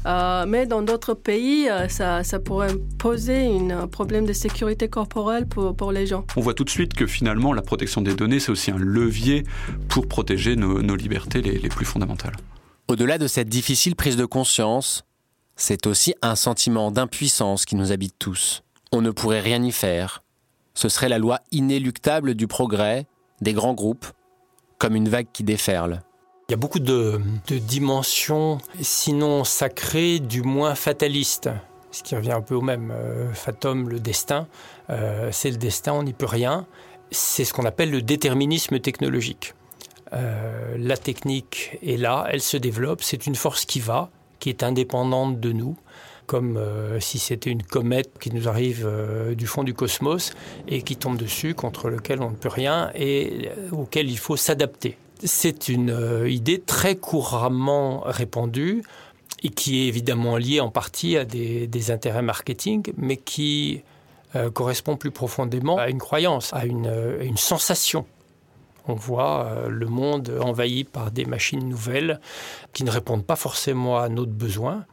Mais 0.05 0.65
dans 0.65 0.81
d'autres 0.81 1.13
pays, 1.13 1.69
ça, 1.89 2.23
ça, 2.23 2.39
pourrait 2.39 2.75
poser 2.97 3.47
un 3.71 3.87
problème 3.87 4.25
de 4.25 4.33
sécurité 4.33 4.87
corporelle 4.87 5.47
pour, 5.47 5.75
pour, 5.75 5.91
les 5.91 6.07
gens. 6.07 6.25
On 6.35 6.41
voit 6.41 6.53
tout 6.53 6.63
de 6.63 6.69
suite 6.69 6.93
que 6.93 7.07
finalement, 7.07 7.53
la 7.53 7.61
protection 7.61 8.01
des 8.01 8.15
données, 8.15 8.39
c'est 8.39 8.51
aussi 8.51 8.71
un 8.71 8.77
levier 8.77 9.43
pour 9.89 10.07
protéger 10.07 10.55
nos, 10.55 10.81
nos 10.81 10.95
libertés 10.95 11.41
les, 11.41 11.57
les 11.57 11.69
plus 11.69 11.85
fondamentales. 11.85 12.35
Au-delà 12.87 13.17
de 13.17 13.27
cette 13.27 13.49
difficile 13.49 13.95
prise 13.95 14.17
de 14.17 14.25
conscience, 14.25 15.03
c'est 15.55 15.85
aussi 15.85 16.15
un 16.21 16.35
sentiment 16.35 16.89
d'impuissance 16.89 17.65
qui 17.65 17.75
nous 17.75 17.91
habite 17.91 18.15
tous. 18.17 18.63
On 18.91 19.01
ne 19.01 19.11
pourrait 19.11 19.41
rien 19.41 19.61
y 19.63 19.71
faire. 19.71 20.23
Ce 20.73 20.89
serait 20.89 21.09
la 21.09 21.19
loi 21.19 21.41
inéluctable 21.51 22.33
du 22.33 22.47
progrès, 22.47 23.05
des 23.41 23.53
grands 23.53 23.73
groupes, 23.73 24.07
comme 24.79 24.95
une 24.95 25.09
vague 25.09 25.27
qui 25.31 25.43
déferle. 25.43 26.01
Il 26.49 26.53
y 26.53 26.55
a 26.55 26.57
beaucoup 26.57 26.79
de, 26.79 27.21
dimensions, 27.47 28.57
sinon 28.81 29.43
sacrées, 29.43 30.17
du 30.17 30.41
moins 30.41 30.73
fatalistes. 30.73 31.47
Ce 31.91 32.01
qui 32.01 32.15
revient 32.15 32.31
un 32.31 32.41
peu 32.41 32.55
au 32.55 32.61
même. 32.61 32.91
Euh, 32.91 33.31
fatum, 33.33 33.87
le 33.87 33.99
destin. 33.99 34.47
Euh, 34.89 35.29
c'est 35.31 35.51
le 35.51 35.57
destin, 35.57 35.93
on 35.93 36.01
n'y 36.01 36.13
peut 36.13 36.25
rien. 36.25 36.65
C'est 37.11 37.45
ce 37.45 37.53
qu'on 37.53 37.65
appelle 37.65 37.91
le 37.91 38.01
déterminisme 38.01 38.79
technologique. 38.79 39.53
Euh, 40.13 40.75
la 40.79 40.97
technique 40.97 41.77
est 41.83 41.97
là, 41.97 42.25
elle 42.31 42.41
se 42.41 42.57
développe, 42.57 43.03
c'est 43.03 43.27
une 43.27 43.35
force 43.35 43.65
qui 43.65 43.79
va, 43.79 44.09
qui 44.39 44.49
est 44.49 44.63
indépendante 44.63 45.39
de 45.39 45.51
nous, 45.51 45.77
comme 46.25 46.57
euh, 46.57 46.99
si 46.99 47.19
c'était 47.19 47.51
une 47.51 47.61
comète 47.61 48.17
qui 48.19 48.33
nous 48.33 48.49
arrive 48.49 48.89
du 49.35 49.45
fond 49.45 49.63
du 49.63 49.75
cosmos 49.75 50.33
et 50.67 50.81
qui 50.81 50.95
tombe 50.95 51.17
dessus, 51.17 51.53
contre 51.53 51.91
lequel 51.91 52.23
on 52.23 52.31
ne 52.31 52.35
peut 52.35 52.49
rien 52.49 52.89
et 52.95 53.51
auquel 53.71 54.09
il 54.09 54.17
faut 54.17 54.35
s'adapter. 54.35 54.97
C'est 55.23 55.69
une 55.69 56.25
idée 56.27 56.59
très 56.59 56.95
couramment 56.95 58.01
répandue 58.05 58.83
et 59.43 59.49
qui 59.49 59.81
est 59.81 59.87
évidemment 59.87 60.37
liée 60.37 60.59
en 60.59 60.69
partie 60.69 61.17
à 61.17 61.25
des, 61.25 61.91
intérêts 61.91 62.21
marketing, 62.21 62.83
mais 62.97 63.17
qui 63.17 63.83
correspond 64.53 64.95
plus 64.95 65.11
profondément 65.11 65.77
à 65.77 65.89
une 65.89 65.97
croyance, 65.97 66.53
à 66.53 66.65
une, 66.65 67.17
une 67.21 67.37
sensation. 67.37 68.05
On 68.87 68.93
voit 68.93 69.65
le 69.67 69.87
monde 69.87 70.37
envahi 70.41 70.83
par 70.83 71.11
des 71.11 71.25
machines 71.25 71.67
nouvelles 71.67 72.19
qui 72.73 72.83
ne 72.83 72.91
répondent 72.91 73.25
pas 73.25 73.35
forcément 73.35 73.97
à 73.97 74.09
notre 74.09 74.31
besoin, 74.31 74.85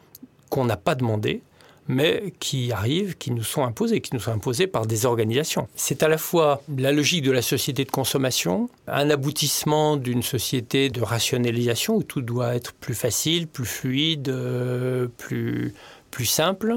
qu'on 0.51 0.65
n'a 0.65 0.77
pas 0.77 0.95
demandé, 0.95 1.43
mais 1.89 2.35
qui 2.41 2.73
arrivent, 2.73 3.17
qui 3.17 3.31
nous 3.31 3.45
sont 3.45 3.65
imposés, 3.65 4.01
qui 4.01 4.15
nous 4.15 4.21
sont 4.21 4.33
imposés 4.33 4.67
par 4.67 4.87
des 4.87 5.07
organisations. 5.07 5.69
C'est 5.77 6.03
à 6.03 6.09
la 6.09 6.19
fois 6.19 6.63
la 6.77 6.93
logique 6.93 7.23
de 7.23 7.31
la 7.31 7.43
société 7.43 7.85
de 7.85 7.91
consommation, 7.91 8.69
un 8.87 9.11
aboutissement 9.11 9.97
d'une 9.97 10.23
société 10.23 10.91
de 10.91 11.03
rationalisation 11.03 11.97
où 11.97 12.03
tout 12.03 12.23
doit 12.23 12.55
être 12.55 12.73
plus 12.73 12.95
facile, 12.95 13.47
plus 13.47 13.67
fluide, 13.67 14.29
euh, 14.29 15.07
plus, 15.17 15.75
plus 16.11 16.27
simple, 16.27 16.77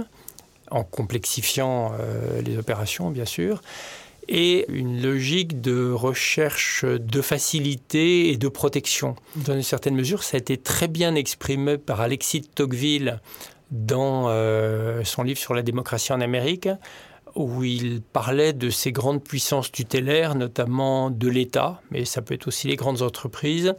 en 0.72 0.84
complexifiant 0.84 1.94
euh, 2.00 2.42
les 2.42 2.58
opérations, 2.58 3.10
bien 3.10 3.26
sûr, 3.26 3.62
et 4.28 4.66
une 4.70 5.02
logique 5.02 5.60
de 5.60 5.92
recherche 5.92 6.86
de 6.86 7.22
facilité 7.22 8.30
et 8.30 8.38
de 8.38 8.48
protection. 8.48 9.16
Dans 9.36 9.56
une 9.56 9.64
certaine 9.64 9.96
mesure, 9.96 10.24
ça 10.24 10.38
a 10.38 10.40
été 10.40 10.56
très 10.58 10.88
bien 10.88 11.16
exprimé 11.16 11.80
par 11.80 12.00
Alexis 12.00 12.42
de 12.42 12.48
Tocqueville 12.48 13.20
dans 13.72 14.26
euh, 14.28 15.04
son 15.04 15.24
livre 15.24 15.40
sur 15.40 15.54
la 15.54 15.62
démocratie 15.62 16.14
en 16.14 16.22
Amérique, 16.22 16.70
où 17.36 17.64
il 17.64 18.02
parlait 18.02 18.54
de 18.54 18.70
ces 18.70 18.92
grandes 18.92 19.24
puissances 19.24 19.72
tutélaires, 19.72 20.36
notamment 20.36 21.10
de 21.10 21.28
l'État, 21.28 21.82
mais 21.92 22.06
ça 22.06 22.22
peut 22.22 22.34
être 22.34 22.48
aussi 22.48 22.68
les 22.68 22.76
grandes 22.76 23.02
entreprises, 23.02 23.76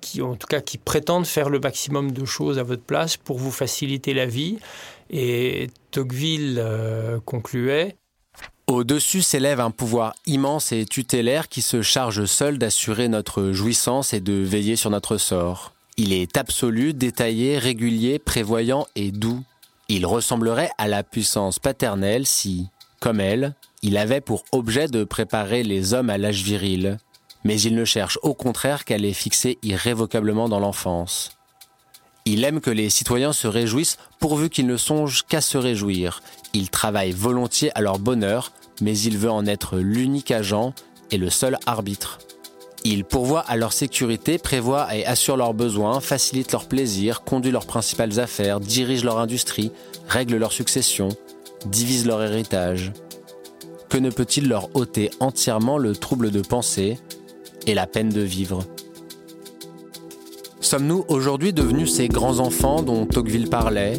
qui 0.00 0.22
en 0.22 0.34
tout 0.34 0.46
cas 0.46 0.60
qui 0.60 0.78
prétendent 0.78 1.26
faire 1.26 1.50
le 1.50 1.60
maximum 1.60 2.12
de 2.12 2.24
choses 2.24 2.58
à 2.58 2.62
votre 2.62 2.82
place 2.82 3.16
pour 3.16 3.38
vous 3.38 3.50
faciliter 3.50 4.14
la 4.14 4.26
vie. 4.26 4.58
Et 5.10 5.68
Tocqueville 5.90 6.56
euh, 6.58 7.20
concluait 7.24 7.96
au-dessus 8.66 9.20
s'élève 9.20 9.60
un 9.60 9.70
pouvoir 9.70 10.14
immense 10.24 10.72
et 10.72 10.86
tutélaire 10.86 11.50
qui 11.50 11.60
se 11.60 11.82
charge 11.82 12.24
seul 12.24 12.56
d'assurer 12.56 13.08
notre 13.08 13.52
jouissance 13.52 14.14
et 14.14 14.20
de 14.20 14.32
veiller 14.32 14.74
sur 14.74 14.88
notre 14.88 15.18
sort. 15.18 15.73
Il 15.96 16.12
est 16.12 16.36
absolu, 16.36 16.92
détaillé, 16.92 17.58
régulier, 17.58 18.18
prévoyant 18.18 18.86
et 18.96 19.12
doux. 19.12 19.42
Il 19.88 20.06
ressemblerait 20.06 20.70
à 20.76 20.88
la 20.88 21.04
puissance 21.04 21.58
paternelle 21.58 22.26
si, 22.26 22.66
comme 23.00 23.20
elle, 23.20 23.54
il 23.82 23.96
avait 23.96 24.20
pour 24.20 24.44
objet 24.50 24.88
de 24.88 25.04
préparer 25.04 25.62
les 25.62 25.94
hommes 25.94 26.10
à 26.10 26.18
l'âge 26.18 26.42
viril, 26.42 26.98
mais 27.44 27.60
il 27.60 27.76
ne 27.76 27.84
cherche 27.84 28.18
au 28.22 28.34
contraire 28.34 28.84
qu'à 28.84 28.98
les 28.98 29.12
fixer 29.12 29.58
irrévocablement 29.62 30.48
dans 30.48 30.58
l'enfance. 30.58 31.36
Il 32.24 32.42
aime 32.42 32.60
que 32.60 32.70
les 32.70 32.88
citoyens 32.90 33.34
se 33.34 33.46
réjouissent 33.46 33.98
pourvu 34.18 34.48
qu'ils 34.48 34.66
ne 34.66 34.78
songent 34.78 35.22
qu'à 35.28 35.42
se 35.42 35.58
réjouir. 35.58 36.22
Il 36.54 36.70
travaille 36.70 37.12
volontiers 37.12 37.70
à 37.76 37.82
leur 37.82 37.98
bonheur, 37.98 38.52
mais 38.80 38.98
il 38.98 39.18
veut 39.18 39.30
en 39.30 39.46
être 39.46 39.76
l'unique 39.76 40.30
agent 40.30 40.72
et 41.10 41.18
le 41.18 41.28
seul 41.28 41.58
arbitre. 41.66 42.18
Il 42.86 43.06
pourvoit 43.06 43.40
à 43.40 43.56
leur 43.56 43.72
sécurité, 43.72 44.36
prévoit 44.36 44.94
et 44.94 45.06
assure 45.06 45.38
leurs 45.38 45.54
besoins, 45.54 46.00
facilite 46.00 46.52
leurs 46.52 46.68
plaisirs, 46.68 47.24
conduit 47.24 47.50
leurs 47.50 47.64
principales 47.64 48.20
affaires, 48.20 48.60
dirige 48.60 49.04
leur 49.04 49.18
industrie, 49.18 49.72
règle 50.06 50.36
leur 50.36 50.52
succession, 50.52 51.08
divise 51.64 52.06
leur 52.06 52.22
héritage. 52.22 52.92
Que 53.88 53.96
ne 53.96 54.10
peut-il 54.10 54.48
leur 54.48 54.68
ôter 54.76 55.10
entièrement 55.18 55.78
le 55.78 55.96
trouble 55.96 56.30
de 56.30 56.42
penser 56.42 56.98
et 57.66 57.72
la 57.72 57.86
peine 57.86 58.10
de 58.10 58.20
vivre? 58.20 58.64
Sommes-nous 60.60 61.06
aujourd'hui 61.08 61.54
devenus 61.54 61.94
ces 61.94 62.08
grands 62.08 62.38
enfants 62.38 62.82
dont 62.82 63.06
Tocqueville 63.06 63.48
parlait, 63.48 63.98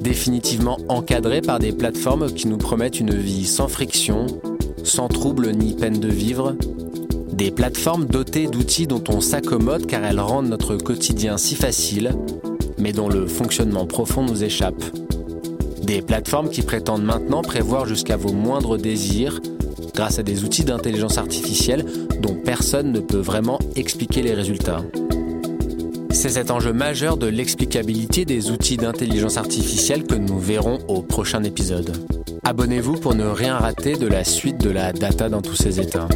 définitivement 0.00 0.78
encadrés 0.88 1.40
par 1.40 1.60
des 1.60 1.72
plateformes 1.72 2.32
qui 2.32 2.48
nous 2.48 2.58
promettent 2.58 2.98
une 2.98 3.14
vie 3.14 3.46
sans 3.46 3.68
friction, 3.68 4.26
sans 4.82 5.06
trouble 5.06 5.52
ni 5.52 5.74
peine 5.74 6.00
de 6.00 6.08
vivre? 6.08 6.56
Des 7.34 7.50
plateformes 7.50 8.06
dotées 8.06 8.46
d'outils 8.46 8.86
dont 8.86 9.02
on 9.08 9.20
s'accommode 9.20 9.86
car 9.86 10.04
elles 10.04 10.20
rendent 10.20 10.48
notre 10.48 10.76
quotidien 10.76 11.36
si 11.36 11.56
facile, 11.56 12.12
mais 12.78 12.92
dont 12.92 13.08
le 13.08 13.26
fonctionnement 13.26 13.86
profond 13.86 14.22
nous 14.22 14.44
échappe. 14.44 14.82
Des 15.82 16.00
plateformes 16.00 16.48
qui 16.48 16.62
prétendent 16.62 17.02
maintenant 17.02 17.42
prévoir 17.42 17.86
jusqu'à 17.86 18.16
vos 18.16 18.32
moindres 18.32 18.78
désirs 18.78 19.40
grâce 19.94 20.20
à 20.20 20.22
des 20.22 20.44
outils 20.44 20.64
d'intelligence 20.64 21.18
artificielle 21.18 21.84
dont 22.20 22.34
personne 22.34 22.92
ne 22.92 23.00
peut 23.00 23.18
vraiment 23.18 23.58
expliquer 23.74 24.22
les 24.22 24.34
résultats. 24.34 24.82
C'est 26.10 26.30
cet 26.30 26.52
enjeu 26.52 26.72
majeur 26.72 27.16
de 27.16 27.26
l'explicabilité 27.26 28.24
des 28.24 28.52
outils 28.52 28.76
d'intelligence 28.76 29.36
artificielle 29.36 30.04
que 30.04 30.14
nous 30.14 30.38
verrons 30.38 30.78
au 30.86 31.02
prochain 31.02 31.42
épisode. 31.42 31.92
Abonnez-vous 32.44 32.94
pour 32.94 33.16
ne 33.16 33.26
rien 33.26 33.56
rater 33.56 33.96
de 33.96 34.06
la 34.06 34.22
suite 34.22 34.58
de 34.58 34.70
la 34.70 34.92
data 34.92 35.28
dans 35.28 35.42
tous 35.42 35.56
ses 35.56 35.80
états. 35.80 36.08